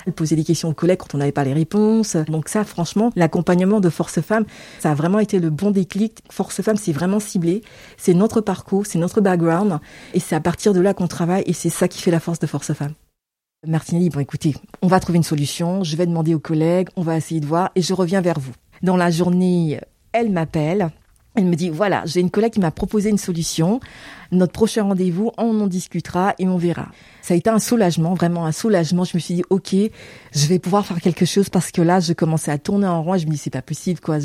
de 0.08 0.12
poser 0.12 0.36
des 0.36 0.44
questions 0.44 0.70
aux 0.70 0.74
collègues 0.74 0.98
quand 0.98 1.14
on 1.14 1.20
n'avait 1.20 1.32
pas 1.32 1.44
les 1.44 1.54
réponses. 1.54 2.16
Donc 2.16 2.50
ça, 2.50 2.64
franchement, 2.64 3.12
l'accompagnement 3.16 3.80
de 3.80 3.90
Force 3.90 4.20
Femmes, 4.22 4.46
ça 4.80 4.90
a 4.90 4.96
vraiment 4.96 5.20
été 5.20 5.38
le 5.40 5.52
bon 5.52 5.70
déclic. 5.70 6.24
Force 6.32 6.64
Femmes, 6.64 6.78
c'est 6.78 6.92
vraiment 6.92 7.20
ciblé. 7.20 7.62
C'est 7.96 8.16
notre 8.16 8.42
parcours, 8.42 8.88
c'est 8.88 8.98
notre 8.98 9.22
background. 9.22 9.80
Et 10.16 10.20
c'est 10.20 10.36
à 10.36 10.40
partir 10.40 10.74
de 10.74 10.80
là 10.80 10.96
qu'on 10.96 11.08
travaille 11.08 11.44
et 11.46 11.54
c'est 11.54 11.70
ça 11.70 11.88
qui 11.88 12.02
fait 12.02 12.10
la 12.10 12.20
force 12.20 12.40
de 12.40 12.48
Force 12.48 12.74
Femmes. 12.74 12.96
Martinelli, 13.68 14.10
bon 14.10 14.22
écoutez, 14.22 14.56
on 14.82 14.88
va 14.88 15.00
trouver 15.00 15.18
une 15.18 15.24
solution, 15.24 15.84
je 15.84 15.96
vais 15.96 16.08
demander 16.08 16.34
aux 16.34 16.40
collègues, 16.40 16.90
on 16.96 17.04
va 17.04 17.18
essayer 17.18 17.40
de 17.40 17.46
voir 17.46 17.70
et 17.76 17.84
je 17.84 17.94
reviens 17.94 18.22
vers 18.22 18.40
vous. 18.40 18.54
Dans 18.82 18.98
la 18.98 19.12
journée, 19.12 19.80
elle 20.12 20.32
m'appelle, 20.32 20.90
elle 21.36 21.46
me 21.46 21.56
dit 21.56 21.70
voilà, 21.70 22.04
j'ai 22.06 22.20
une 22.20 22.32
collègue 22.32 22.54
qui 22.54 22.60
m'a 22.60 22.72
proposé 22.72 23.10
une 23.10 23.18
solution. 23.18 23.80
Notre 24.32 24.52
prochain 24.52 24.84
rendez-vous, 24.84 25.32
on 25.38 25.60
en 25.60 25.68
discutera 25.68 26.36
et 26.38 26.48
on 26.48 26.58
verra 26.58 26.90
ça 27.30 27.36
a 27.36 27.38
été 27.38 27.52
un 27.52 27.60
soulagement, 27.60 28.16
vraiment 28.16 28.48
un 28.48 28.52
soulagement. 28.52 29.04
Je 29.04 29.16
me 29.16 29.20
suis 29.20 29.36
dit, 29.36 29.44
ok, 29.52 29.76
je 30.34 30.48
vais 30.48 30.58
pouvoir 30.58 30.84
faire 30.84 31.00
quelque 31.00 31.26
chose 31.26 31.50
parce 31.50 31.70
que 31.70 31.80
là, 31.80 32.00
je 32.00 32.14
commençais 32.14 32.50
à 32.50 32.58
tourner 32.58 32.88
en 32.88 33.04
rond 33.04 33.14
et 33.14 33.20
je 33.20 33.28
me 33.28 33.32
dis, 33.32 33.38
c'est 33.38 33.52
pas 33.52 33.62
possible, 33.62 34.00
quoi. 34.00 34.18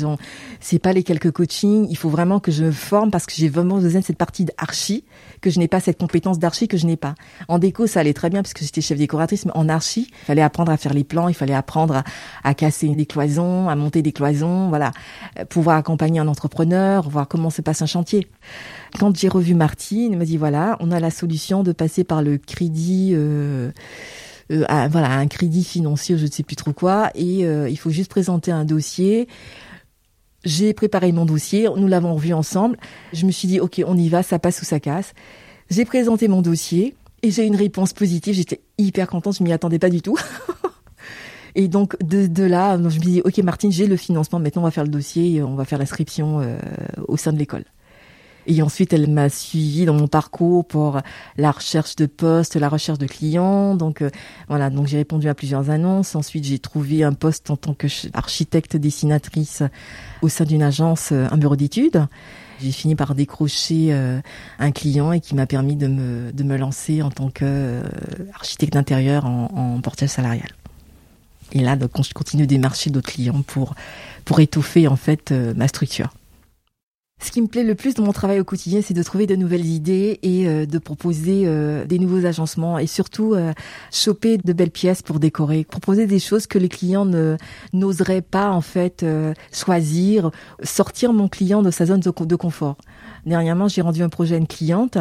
C'est 0.59 0.79
pas 0.79 0.91
les 0.91 1.03
quelques 1.03 1.29
coachings. 1.29 1.85
Il 1.91 1.97
faut 1.97 2.09
vraiment 2.09 2.39
que 2.39 2.51
je 2.51 2.63
me 2.63 2.71
forme 2.71 3.11
parce 3.11 3.27
que 3.27 3.33
j'ai 3.35 3.47
vraiment 3.47 3.77
besoin 3.77 4.01
de 4.01 4.05
cette 4.05 4.17
partie 4.17 4.45
d'archi, 4.45 5.03
que 5.41 5.51
je 5.51 5.59
n'ai 5.59 5.67
pas 5.67 5.81
cette 5.81 5.99
compétence 5.99 6.39
d'archi 6.39 6.67
que 6.67 6.77
je 6.77 6.87
n'ai 6.87 6.97
pas. 6.97 7.13
En 7.47 7.59
déco, 7.59 7.85
ça 7.85 7.99
allait 7.99 8.13
très 8.13 8.31
bien 8.31 8.41
parce 8.41 8.55
que 8.55 8.65
j'étais 8.65 8.81
chef 8.81 8.97
décoratrice, 8.97 9.45
mais 9.45 9.51
en 9.53 9.69
archi, 9.69 10.07
il 10.09 10.25
fallait 10.25 10.41
apprendre 10.41 10.71
à 10.71 10.77
faire 10.77 10.95
les 10.95 11.03
plans, 11.03 11.27
il 11.27 11.35
fallait 11.35 11.53
apprendre 11.53 12.01
à, 12.43 12.53
casser 12.55 12.87
des 12.89 13.05
cloisons, 13.05 13.69
à 13.69 13.75
monter 13.75 14.01
des 14.01 14.13
cloisons, 14.13 14.69
voilà, 14.69 14.91
pouvoir 15.49 15.77
accompagner 15.77 16.19
un 16.19 16.27
entrepreneur, 16.27 16.94
voir 17.03 17.27
comment 17.27 17.49
se 17.49 17.61
passe 17.61 17.81
un 17.81 17.85
chantier. 17.85 18.27
Quand 18.99 19.15
j'ai 19.15 19.27
revu 19.27 19.53
Martine, 19.53 20.13
elle 20.13 20.19
m'a 20.19 20.25
dit 20.25 20.37
voilà, 20.37 20.77
on 20.79 20.91
a 20.91 20.99
la 20.99 21.11
solution 21.11 21.63
de 21.63 21.71
passer 21.71 22.03
par 22.03 22.21
le 22.21 22.37
crédit. 22.37 23.11
Euh, 23.13 23.71
euh, 24.51 24.87
voilà 24.91 25.11
un 25.11 25.27
crédit 25.27 25.63
financier, 25.63 26.17
je 26.17 26.25
ne 26.25 26.31
sais 26.31 26.43
plus 26.43 26.55
trop 26.55 26.73
quoi, 26.73 27.09
et 27.15 27.45
euh, 27.45 27.67
il 27.69 27.77
faut 27.77 27.89
juste 27.89 28.11
présenter 28.11 28.51
un 28.51 28.65
dossier. 28.65 29.27
J'ai 30.43 30.73
préparé 30.73 31.11
mon 31.11 31.25
dossier, 31.25 31.67
nous 31.75 31.87
l'avons 31.87 32.13
revu 32.13 32.33
ensemble. 32.33 32.77
Je 33.13 33.25
me 33.25 33.31
suis 33.31 33.47
dit 33.47 33.59
ok, 33.59 33.81
on 33.87 33.97
y 33.97 34.09
va, 34.09 34.21
ça 34.21 34.37
passe 34.37 34.61
ou 34.61 34.65
ça 34.65 34.79
casse. 34.79 35.13
J'ai 35.71 35.85
présenté 35.85 36.27
mon 36.27 36.43
dossier 36.43 36.95
et 37.23 37.31
j'ai 37.31 37.45
une 37.45 37.55
réponse 37.55 37.93
positive. 37.93 38.35
J'étais 38.35 38.61
hyper 38.77 39.07
contente, 39.07 39.37
je 39.37 39.43
m'y 39.43 39.51
attendais 39.51 39.79
pas 39.79 39.89
du 39.89 40.03
tout. 40.03 40.17
et 41.55 41.67
donc 41.67 41.97
de, 42.03 42.27
de 42.27 42.43
là, 42.43 42.77
je 42.77 42.99
me 42.99 43.03
dit 43.03 43.21
ok 43.23 43.37
Martine, 43.39 43.71
j'ai 43.71 43.87
le 43.87 43.97
financement. 43.97 44.39
Maintenant, 44.39 44.61
on 44.61 44.65
va 44.65 44.71
faire 44.71 44.83
le 44.83 44.89
dossier, 44.89 45.41
on 45.41 45.55
va 45.55 45.65
faire 45.65 45.79
l'inscription 45.79 46.39
euh, 46.41 46.57
au 47.07 47.17
sein 47.17 47.33
de 47.33 47.37
l'école. 47.37 47.65
Et 48.47 48.61
ensuite, 48.61 48.93
elle 48.93 49.09
m'a 49.09 49.29
suivi 49.29 49.85
dans 49.85 49.93
mon 49.93 50.07
parcours 50.07 50.65
pour 50.65 51.01
la 51.37 51.51
recherche 51.51 51.95
de 51.95 52.05
postes, 52.05 52.55
la 52.55 52.69
recherche 52.69 52.99
de 52.99 53.07
clients. 53.07 53.75
Donc 53.75 54.01
euh, 54.01 54.09
voilà, 54.47 54.69
donc 54.69 54.87
j'ai 54.87 54.97
répondu 54.97 55.27
à 55.27 55.33
plusieurs 55.33 55.69
annonces. 55.69 56.15
Ensuite, 56.15 56.43
j'ai 56.43 56.59
trouvé 56.59 57.03
un 57.03 57.13
poste 57.13 57.49
en 57.49 57.57
tant 57.57 57.73
qu'architecte 57.73 58.77
dessinatrice 58.77 59.63
au 60.21 60.29
sein 60.29 60.45
d'une 60.45 60.63
agence, 60.63 61.09
euh, 61.11 61.27
un 61.31 61.37
bureau 61.37 61.55
d'études. 61.55 62.05
J'ai 62.61 62.71
fini 62.71 62.95
par 62.95 63.15
décrocher 63.15 63.87
euh, 63.91 64.21
un 64.59 64.71
client 64.71 65.11
et 65.11 65.19
qui 65.19 65.35
m'a 65.35 65.45
permis 65.45 65.75
de 65.75 65.87
me, 65.87 66.31
de 66.31 66.43
me 66.43 66.55
lancer 66.55 67.01
en 67.01 67.09
tant 67.09 67.29
qu'architecte 67.29 68.73
d'intérieur 68.73 69.25
en, 69.25 69.49
en 69.53 69.81
portage 69.81 70.09
salarial. 70.09 70.49
Et 71.51 71.59
là, 71.59 71.75
donc, 71.75 71.91
je 72.03 72.13
continue 72.13 72.43
de 72.43 72.49
démarcher 72.49 72.89
d'autres 72.89 73.11
clients 73.11 73.43
pour, 73.43 73.75
pour 74.25 74.39
étoffer 74.39 74.87
en 74.87 74.95
fait 74.95 75.31
ma 75.31 75.67
structure. 75.67 76.09
Ce 77.21 77.31
qui 77.31 77.41
me 77.41 77.47
plaît 77.47 77.63
le 77.63 77.75
plus 77.75 77.93
dans 77.93 78.03
mon 78.03 78.11
travail 78.11 78.39
au 78.41 78.43
quotidien, 78.43 78.81
c'est 78.83 78.93
de 78.93 79.01
trouver 79.01 79.25
de 79.25 79.35
nouvelles 79.35 79.65
idées 79.65 80.19
et 80.21 80.47
euh, 80.47 80.65
de 80.65 80.77
proposer 80.77 81.43
euh, 81.45 81.85
des 81.85 81.97
nouveaux 81.97 82.25
agencements 82.25 82.77
et 82.77 82.87
surtout 82.87 83.33
euh, 83.33 83.53
choper 83.91 84.37
de 84.37 84.53
belles 84.53 84.69
pièces 84.69 85.01
pour 85.01 85.19
décorer, 85.19 85.63
proposer 85.63 86.07
des 86.07 86.19
choses 86.19 86.45
que 86.45 86.59
les 86.59 86.67
clients 86.67 87.05
ne 87.05 87.37
n'oseraient 87.71 88.21
pas 88.21 88.51
en 88.51 88.61
fait 88.61 89.05
choisir, 89.53 90.31
sortir 90.61 91.13
mon 91.13 91.29
client 91.29 91.61
de 91.61 91.71
sa 91.71 91.85
zone 91.85 92.01
de 92.01 92.35
confort. 92.35 92.77
Dernièrement, 93.25 93.67
j'ai 93.67 93.81
rendu 93.81 94.03
un 94.03 94.09
projet 94.09 94.35
à 94.35 94.37
une 94.37 94.45
cliente. 94.45 94.99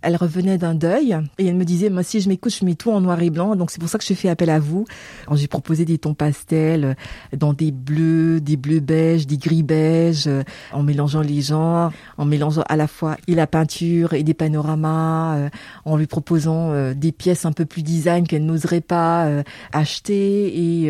Elle 0.00 0.14
revenait 0.14 0.58
d'un 0.58 0.74
deuil 0.74 1.16
et 1.38 1.46
elle 1.46 1.56
me 1.56 1.64
disait, 1.64 1.90
moi, 1.90 2.04
si 2.04 2.20
je 2.20 2.28
m'écoute, 2.28 2.54
je 2.54 2.64
mets 2.64 2.76
tout 2.76 2.92
en 2.92 3.00
noir 3.00 3.20
et 3.20 3.30
blanc. 3.30 3.56
Donc, 3.56 3.72
c'est 3.72 3.80
pour 3.80 3.88
ça 3.88 3.98
que 3.98 4.04
je 4.04 4.14
fais 4.14 4.28
appel 4.28 4.48
à 4.48 4.60
vous. 4.60 4.84
J'ai 5.32 5.48
proposé 5.48 5.84
des 5.84 5.98
tons 5.98 6.14
pastels 6.14 6.84
euh, 6.84 6.94
dans 7.36 7.52
des 7.52 7.72
bleus, 7.72 8.40
des 8.40 8.56
bleus 8.56 8.78
beiges, 8.78 9.26
des 9.26 9.38
gris 9.38 9.64
beiges, 9.64 10.28
euh, 10.28 10.44
en 10.72 10.84
mélangeant 10.84 11.20
les 11.20 11.42
genres, 11.42 11.92
en 12.16 12.24
mélangeant 12.24 12.62
à 12.68 12.76
la 12.76 12.86
fois 12.86 13.16
et 13.26 13.34
la 13.34 13.48
peinture 13.48 14.12
et 14.12 14.22
des 14.22 14.34
panoramas, 14.34 15.36
euh, 15.36 15.48
en 15.84 15.96
lui 15.96 16.06
proposant 16.06 16.92
des 16.94 17.12
pièces 17.12 17.44
un 17.44 17.52
peu 17.52 17.64
plus 17.64 17.82
design 17.82 18.26
qu'elle 18.26 18.46
n'oserait 18.46 18.80
pas 18.80 19.42
acheter. 19.72 20.84
Et 20.84 20.86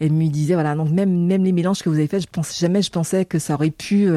elle 0.00 0.12
me 0.12 0.28
disait, 0.28 0.54
voilà, 0.54 0.74
donc 0.74 0.90
même, 0.90 1.26
même 1.26 1.44
les 1.44 1.52
mélanges 1.52 1.82
que 1.82 1.88
vous 1.88 1.96
avez 1.96 2.06
faits, 2.06 2.22
je 2.22 2.28
pense 2.30 2.58
jamais, 2.58 2.82
je 2.82 2.90
pensais 2.90 3.24
que 3.24 3.38
ça 3.38 3.54
aurait 3.54 3.70
pu 3.70 4.08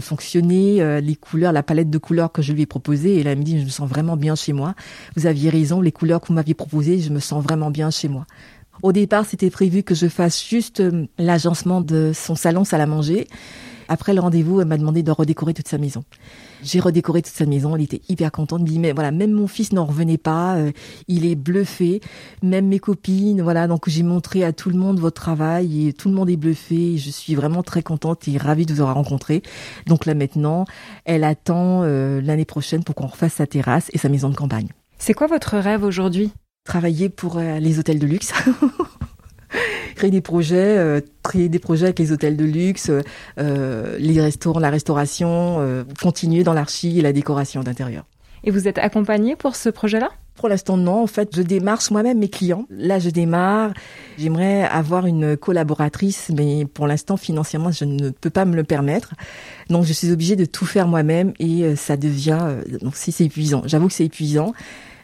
fonctionner, 0.00 1.00
les 1.00 1.16
couleurs, 1.16 1.52
la 1.58 1.64
palette 1.64 1.90
de 1.90 1.98
couleurs 1.98 2.30
que 2.30 2.40
je 2.40 2.52
lui 2.52 2.62
ai 2.62 2.66
proposée 2.66 3.16
et 3.16 3.26
elle 3.26 3.36
me 3.36 3.42
dit 3.42 3.58
je 3.58 3.64
me 3.64 3.70
sens 3.70 3.88
vraiment 3.88 4.16
bien 4.16 4.36
chez 4.36 4.52
moi. 4.52 4.74
Vous 5.16 5.26
aviez 5.26 5.50
raison, 5.50 5.80
les 5.80 5.90
couleurs 5.90 6.20
que 6.20 6.28
vous 6.28 6.34
m'aviez 6.34 6.54
proposées, 6.54 7.00
je 7.00 7.10
me 7.10 7.18
sens 7.18 7.42
vraiment 7.42 7.72
bien 7.72 7.90
chez 7.90 8.06
moi. 8.08 8.26
Au 8.84 8.92
départ, 8.92 9.26
c'était 9.26 9.50
prévu 9.50 9.82
que 9.82 9.96
je 9.96 10.06
fasse 10.06 10.46
juste 10.46 10.78
euh, 10.78 11.06
l'agencement 11.18 11.80
de 11.80 12.12
son 12.14 12.36
salon 12.36 12.62
salle 12.62 12.82
à 12.82 12.86
manger. 12.86 13.26
Après 13.88 14.14
le 14.14 14.20
rendez-vous, 14.20 14.60
elle 14.60 14.68
m'a 14.68 14.76
demandé 14.76 15.02
de 15.02 15.10
redécorer 15.10 15.54
toute 15.54 15.68
sa 15.68 15.78
maison. 15.78 16.04
J'ai 16.62 16.80
redécoré 16.80 17.22
toute 17.22 17.34
sa 17.34 17.46
maison, 17.46 17.74
elle 17.74 17.82
était 17.82 18.02
hyper 18.08 18.30
contente. 18.30 18.60
Elle 18.60 18.66
me 18.66 18.70
dit 18.70 18.78
mais 18.78 18.92
voilà, 18.92 19.10
même 19.10 19.32
mon 19.32 19.46
fils 19.46 19.72
n'en 19.72 19.86
revenait 19.86 20.18
pas, 20.18 20.56
euh, 20.56 20.72
il 21.08 21.26
est 21.26 21.34
bluffé. 21.34 22.00
Même 22.42 22.68
mes 22.68 22.78
copines, 22.78 23.42
voilà, 23.42 23.66
donc 23.66 23.88
j'ai 23.88 24.02
montré 24.02 24.44
à 24.44 24.52
tout 24.52 24.70
le 24.70 24.78
monde 24.78 25.00
votre 25.00 25.20
travail 25.20 25.88
et 25.88 25.92
tout 25.92 26.08
le 26.08 26.14
monde 26.14 26.30
est 26.30 26.36
bluffé. 26.36 26.98
Je 26.98 27.10
suis 27.10 27.34
vraiment 27.34 27.62
très 27.62 27.82
contente 27.82 28.28
et 28.28 28.36
ravie 28.36 28.66
de 28.66 28.74
vous 28.74 28.80
avoir 28.80 28.96
rencontré. 28.96 29.42
Donc 29.86 30.06
là 30.06 30.14
maintenant, 30.14 30.66
elle 31.04 31.24
attend 31.24 31.82
euh, 31.82 32.20
l'année 32.20 32.44
prochaine 32.44 32.84
pour 32.84 32.94
qu'on 32.94 33.06
refasse 33.06 33.34
sa 33.34 33.46
terrasse 33.46 33.90
et 33.92 33.98
sa 33.98 34.08
maison 34.08 34.28
de 34.28 34.36
campagne. 34.36 34.68
C'est 34.98 35.14
quoi 35.14 35.26
votre 35.26 35.56
rêve 35.56 35.84
aujourd'hui? 35.84 36.32
Travailler 36.64 37.08
pour 37.08 37.38
euh, 37.38 37.58
les 37.60 37.78
hôtels 37.78 37.98
de 37.98 38.06
luxe. 38.06 38.32
créer 39.94 40.10
des 40.10 40.20
projets, 40.20 40.78
euh, 40.78 41.00
créer 41.22 41.48
des 41.48 41.58
projets 41.58 41.86
avec 41.86 41.98
les 41.98 42.12
hôtels 42.12 42.36
de 42.36 42.44
luxe, 42.44 42.90
euh, 43.38 43.96
les 43.98 44.20
restaurants, 44.20 44.60
la 44.60 44.70
restauration, 44.70 45.56
euh, 45.60 45.84
continuer 46.00 46.44
dans 46.44 46.54
l'archi 46.54 46.98
et 46.98 47.02
la 47.02 47.12
décoration 47.12 47.62
d'intérieur. 47.62 48.04
Et 48.44 48.50
vous 48.50 48.68
êtes 48.68 48.78
accompagné 48.78 49.36
pour 49.36 49.56
ce 49.56 49.68
projet-là? 49.68 50.10
Pour 50.36 50.48
l'instant, 50.48 50.76
non. 50.76 51.02
En 51.02 51.08
fait, 51.08 51.34
je 51.34 51.42
démarche 51.42 51.90
moi-même 51.90 52.18
mes 52.18 52.28
clients. 52.28 52.64
Là, 52.70 53.00
je 53.00 53.10
démarre. 53.10 53.72
J'aimerais 54.16 54.62
avoir 54.62 55.06
une 55.06 55.36
collaboratrice, 55.36 56.30
mais 56.32 56.64
pour 56.64 56.86
l'instant, 56.86 57.16
financièrement, 57.16 57.72
je 57.72 57.84
ne 57.84 58.10
peux 58.10 58.30
pas 58.30 58.44
me 58.44 58.54
le 58.54 58.62
permettre. 58.62 59.14
Donc, 59.68 59.84
je 59.84 59.92
suis 59.92 60.12
obligée 60.12 60.36
de 60.36 60.44
tout 60.44 60.64
faire 60.64 60.86
moi-même 60.86 61.32
et 61.40 61.74
ça 61.74 61.96
devient, 61.96 62.38
donc 62.80 62.94
si 62.94 63.10
c'est 63.10 63.24
épuisant. 63.24 63.62
J'avoue 63.66 63.88
que 63.88 63.94
c'est 63.94 64.04
épuisant, 64.04 64.52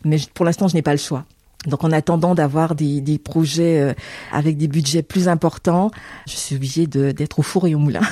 mais 0.05 0.19
pour 0.35 0.45
l'instant, 0.45 0.69
je 0.69 0.75
n'ai 0.75 0.83
pas 0.83 0.93
le 0.93 0.99
choix. 0.99 1.25
Donc 1.67 1.85
en 1.85 1.93
attendant 1.93 2.35
d'avoir 2.35 2.75
des, 2.75 3.21
projets 3.23 3.81
euh, 3.81 3.93
avec 4.33 4.57
des 4.57 4.69
budgets 4.69 5.03
plus 5.03 5.29
importants, 5.29 5.91
je 6.27 6.37
suis 6.37 6.57
obligée 6.57 6.87
d'être 6.87 7.39
au 7.39 7.43
four 7.43 7.67
et 7.67 7.75
au 7.75 7.79
moulin. 7.79 8.01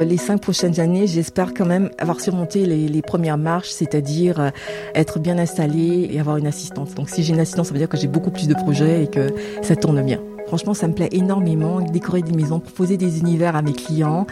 les 0.00 0.16
cinq 0.16 0.40
prochaines 0.40 0.80
années, 0.80 1.06
j'espère 1.06 1.54
quand 1.54 1.66
même 1.66 1.90
avoir 1.98 2.20
surmonté 2.20 2.64
les, 2.64 2.88
les 2.88 3.02
premières 3.02 3.38
marches, 3.38 3.70
c'est-à-dire 3.70 4.40
euh, 4.40 4.50
être 4.94 5.18
bien 5.18 5.38
installé 5.38 6.08
et 6.10 6.20
avoir 6.20 6.36
une 6.36 6.46
assistance. 6.46 6.94
Donc 6.94 7.10
si 7.10 7.22
j'ai 7.22 7.34
une 7.34 7.40
assistance, 7.40 7.68
ça 7.68 7.72
veut 7.72 7.78
dire 7.78 7.88
que 7.88 7.96
j'ai 7.96 8.08
beaucoup 8.08 8.30
plus 8.30 8.48
de 8.48 8.54
projets 8.54 9.04
et 9.04 9.06
que 9.08 9.34
ça 9.62 9.76
tourne 9.76 10.02
bien. 10.02 10.20
Franchement, 10.48 10.72
ça 10.72 10.88
me 10.88 10.94
plaît 10.94 11.10
énormément, 11.12 11.82
décorer 11.82 12.22
des 12.22 12.32
maisons, 12.32 12.58
proposer 12.58 12.96
des 12.96 13.20
univers 13.20 13.54
à 13.54 13.60
mes 13.60 13.74
clients. 13.74 14.26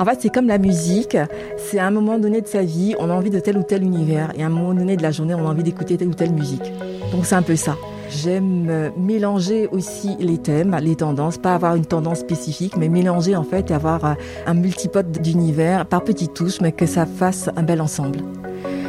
En 0.00 0.04
fait, 0.06 0.18
c'est 0.20 0.30
comme 0.30 0.48
la 0.48 0.56
musique. 0.56 1.16
C'est 1.58 1.78
à 1.78 1.86
un 1.86 1.90
moment 1.90 2.18
donné 2.18 2.40
de 2.40 2.46
sa 2.46 2.62
vie, 2.62 2.94
on 2.98 3.10
a 3.10 3.12
envie 3.12 3.28
de 3.28 3.38
tel 3.38 3.58
ou 3.58 3.62
tel 3.62 3.82
univers. 3.82 4.32
Et 4.34 4.42
à 4.42 4.46
un 4.46 4.50
moment 4.50 4.72
donné 4.72 4.96
de 4.96 5.02
la 5.02 5.10
journée, 5.10 5.34
on 5.34 5.46
a 5.46 5.50
envie 5.50 5.62
d'écouter 5.62 5.98
telle 5.98 6.08
ou 6.08 6.14
telle 6.14 6.32
musique. 6.32 6.72
Donc 7.12 7.26
c'est 7.26 7.34
un 7.34 7.42
peu 7.42 7.54
ça. 7.54 7.76
J'aime 8.10 8.90
mélanger 8.96 9.68
aussi 9.70 10.16
les 10.18 10.38
thèmes, 10.38 10.74
les 10.80 10.96
tendances, 10.96 11.36
pas 11.36 11.54
avoir 11.54 11.74
une 11.74 11.84
tendance 11.84 12.20
spécifique, 12.20 12.74
mais 12.78 12.88
mélanger 12.88 13.36
en 13.36 13.44
fait 13.44 13.70
et 13.70 13.74
avoir 13.74 14.16
un 14.46 14.54
multipote 14.54 15.20
d'univers 15.20 15.84
par 15.84 16.02
petites 16.02 16.32
touches, 16.32 16.62
mais 16.62 16.72
que 16.72 16.86
ça 16.86 17.04
fasse 17.04 17.50
un 17.54 17.62
bel 17.62 17.82
ensemble. 17.82 18.20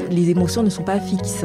Les 0.09 0.29
émotions 0.29 0.63
ne 0.63 0.69
sont 0.69 0.83
pas 0.83 1.01
fixes 1.01 1.43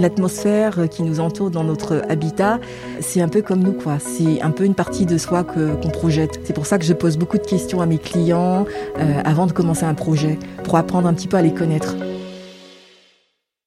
l'atmosphère 0.00 0.88
qui 0.88 1.02
nous 1.02 1.20
entoure 1.20 1.50
dans 1.50 1.64
notre 1.64 2.02
habitat, 2.08 2.60
c'est 3.00 3.20
un 3.20 3.28
peu 3.28 3.42
comme 3.42 3.60
nous, 3.60 3.72
quoi. 3.72 3.98
C'est 3.98 4.42
un 4.42 4.50
peu 4.50 4.64
une 4.64 4.74
partie 4.74 5.06
de 5.06 5.18
soi 5.18 5.44
qu'on 5.44 5.90
projette. 5.90 6.40
C'est 6.44 6.52
pour 6.52 6.66
ça 6.66 6.78
que 6.78 6.84
je 6.84 6.92
pose 6.92 7.16
beaucoup 7.16 7.38
de 7.38 7.46
questions 7.46 7.80
à 7.80 7.86
mes 7.86 7.98
clients 7.98 8.66
euh, 8.98 9.20
avant 9.24 9.46
de 9.46 9.52
commencer 9.52 9.84
un 9.84 9.94
projet, 9.94 10.38
pour 10.64 10.76
apprendre 10.76 11.08
un 11.08 11.14
petit 11.14 11.28
peu 11.28 11.36
à 11.36 11.42
les 11.42 11.52
connaître. 11.52 11.96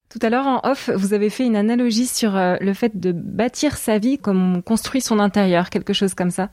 Tout 0.10 0.20
à 0.24 0.30
l'heure 0.30 0.48
en 0.48 0.60
off, 0.64 0.90
vous 0.96 1.14
avez 1.14 1.30
fait 1.30 1.46
une 1.46 1.56
analogie 1.56 2.08
sur 2.08 2.36
euh, 2.36 2.56
le 2.62 2.74
fait 2.74 3.00
de 3.00 3.12
bâtir 3.12 3.78
sa 3.78 4.00
vie 4.00 4.18
comme 4.18 4.56
on 4.56 4.62
construit 4.62 5.02
son 5.02 5.20
intérieur, 5.20 5.70
quelque 5.70 5.94
chose 5.94 6.16
comme 6.16 6.32
ça. 6.32 6.50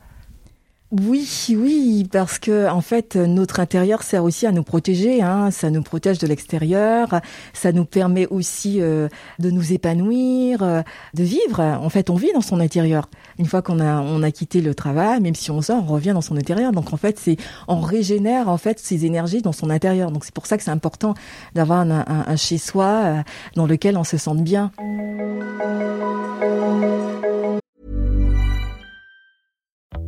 Oui, 0.89 1.27
oui, 1.49 2.07
parce 2.09 2.39
que 2.39 2.69
en 2.69 2.79
fait, 2.79 3.17
notre 3.17 3.59
intérieur 3.59 4.03
sert 4.03 4.23
aussi 4.23 4.45
à 4.47 4.53
nous 4.53 4.63
protéger. 4.63 5.21
Hein. 5.21 5.51
Ça 5.51 5.69
nous 5.69 5.81
protège 5.81 6.17
de 6.17 6.27
l'extérieur, 6.27 7.19
ça 7.51 7.73
nous 7.73 7.83
permet 7.83 8.25
aussi 8.27 8.81
euh, 8.81 9.09
de 9.39 9.51
nous 9.51 9.73
épanouir, 9.73 10.63
euh, 10.63 10.81
de 11.13 11.23
vivre. 11.23 11.59
En 11.59 11.89
fait, 11.89 12.09
on 12.09 12.15
vit 12.15 12.31
dans 12.33 12.39
son 12.39 12.61
intérieur. 12.61 13.09
Une 13.37 13.47
fois 13.47 13.61
qu'on 13.61 13.81
a 13.81 13.99
on 14.01 14.23
a 14.23 14.31
quitté 14.31 14.61
le 14.61 14.73
travail, 14.73 15.19
même 15.19 15.35
si 15.35 15.51
on 15.51 15.61
sort, 15.61 15.83
on 15.83 15.91
revient 15.91 16.13
dans 16.13 16.21
son 16.21 16.37
intérieur. 16.37 16.71
Donc 16.71 16.93
en 16.93 16.97
fait, 16.97 17.19
c'est 17.19 17.35
on 17.67 17.81
régénère 17.81 18.47
en 18.47 18.57
fait 18.57 18.79
ses 18.79 19.05
énergies 19.05 19.41
dans 19.41 19.51
son 19.51 19.69
intérieur. 19.69 20.09
Donc 20.11 20.23
c'est 20.23 20.33
pour 20.33 20.45
ça 20.45 20.55
que 20.55 20.63
c'est 20.63 20.71
important 20.71 21.15
d'avoir 21.53 21.79
un, 21.79 21.91
un, 21.91 22.25
un 22.27 22.35
chez 22.37 22.57
soi 22.57 22.85
euh, 22.85 23.21
dans 23.57 23.67
lequel 23.67 23.97
on 23.97 24.05
se 24.05 24.17
sente 24.17 24.41
bien. 24.41 24.71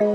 Né 0.00 0.06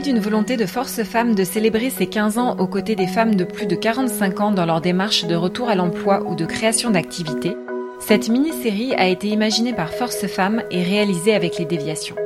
d'une 0.00 0.18
volonté 0.18 0.56
de 0.56 0.66
Force 0.66 1.04
Femmes 1.04 1.36
de 1.36 1.44
célébrer 1.44 1.90
ses 1.90 2.08
15 2.08 2.38
ans 2.38 2.56
aux 2.58 2.66
côtés 2.66 2.96
des 2.96 3.06
femmes 3.06 3.36
de 3.36 3.44
plus 3.44 3.66
de 3.66 3.76
45 3.76 4.40
ans 4.40 4.50
dans 4.50 4.66
leur 4.66 4.80
démarche 4.80 5.26
de 5.26 5.36
retour 5.36 5.68
à 5.68 5.76
l'emploi 5.76 6.24
ou 6.28 6.34
de 6.34 6.44
création 6.44 6.90
d'activités, 6.90 7.56
cette 8.00 8.28
mini-série 8.28 8.94
a 8.94 9.06
été 9.06 9.28
imaginée 9.28 9.74
par 9.74 9.90
Force 9.90 10.26
Femmes 10.26 10.64
et 10.72 10.82
réalisée 10.82 11.34
avec 11.34 11.56
les 11.58 11.66
déviations. 11.66 12.16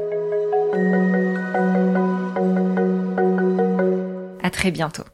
À 4.42 4.48
très 4.48 4.70
bientôt. 4.70 5.04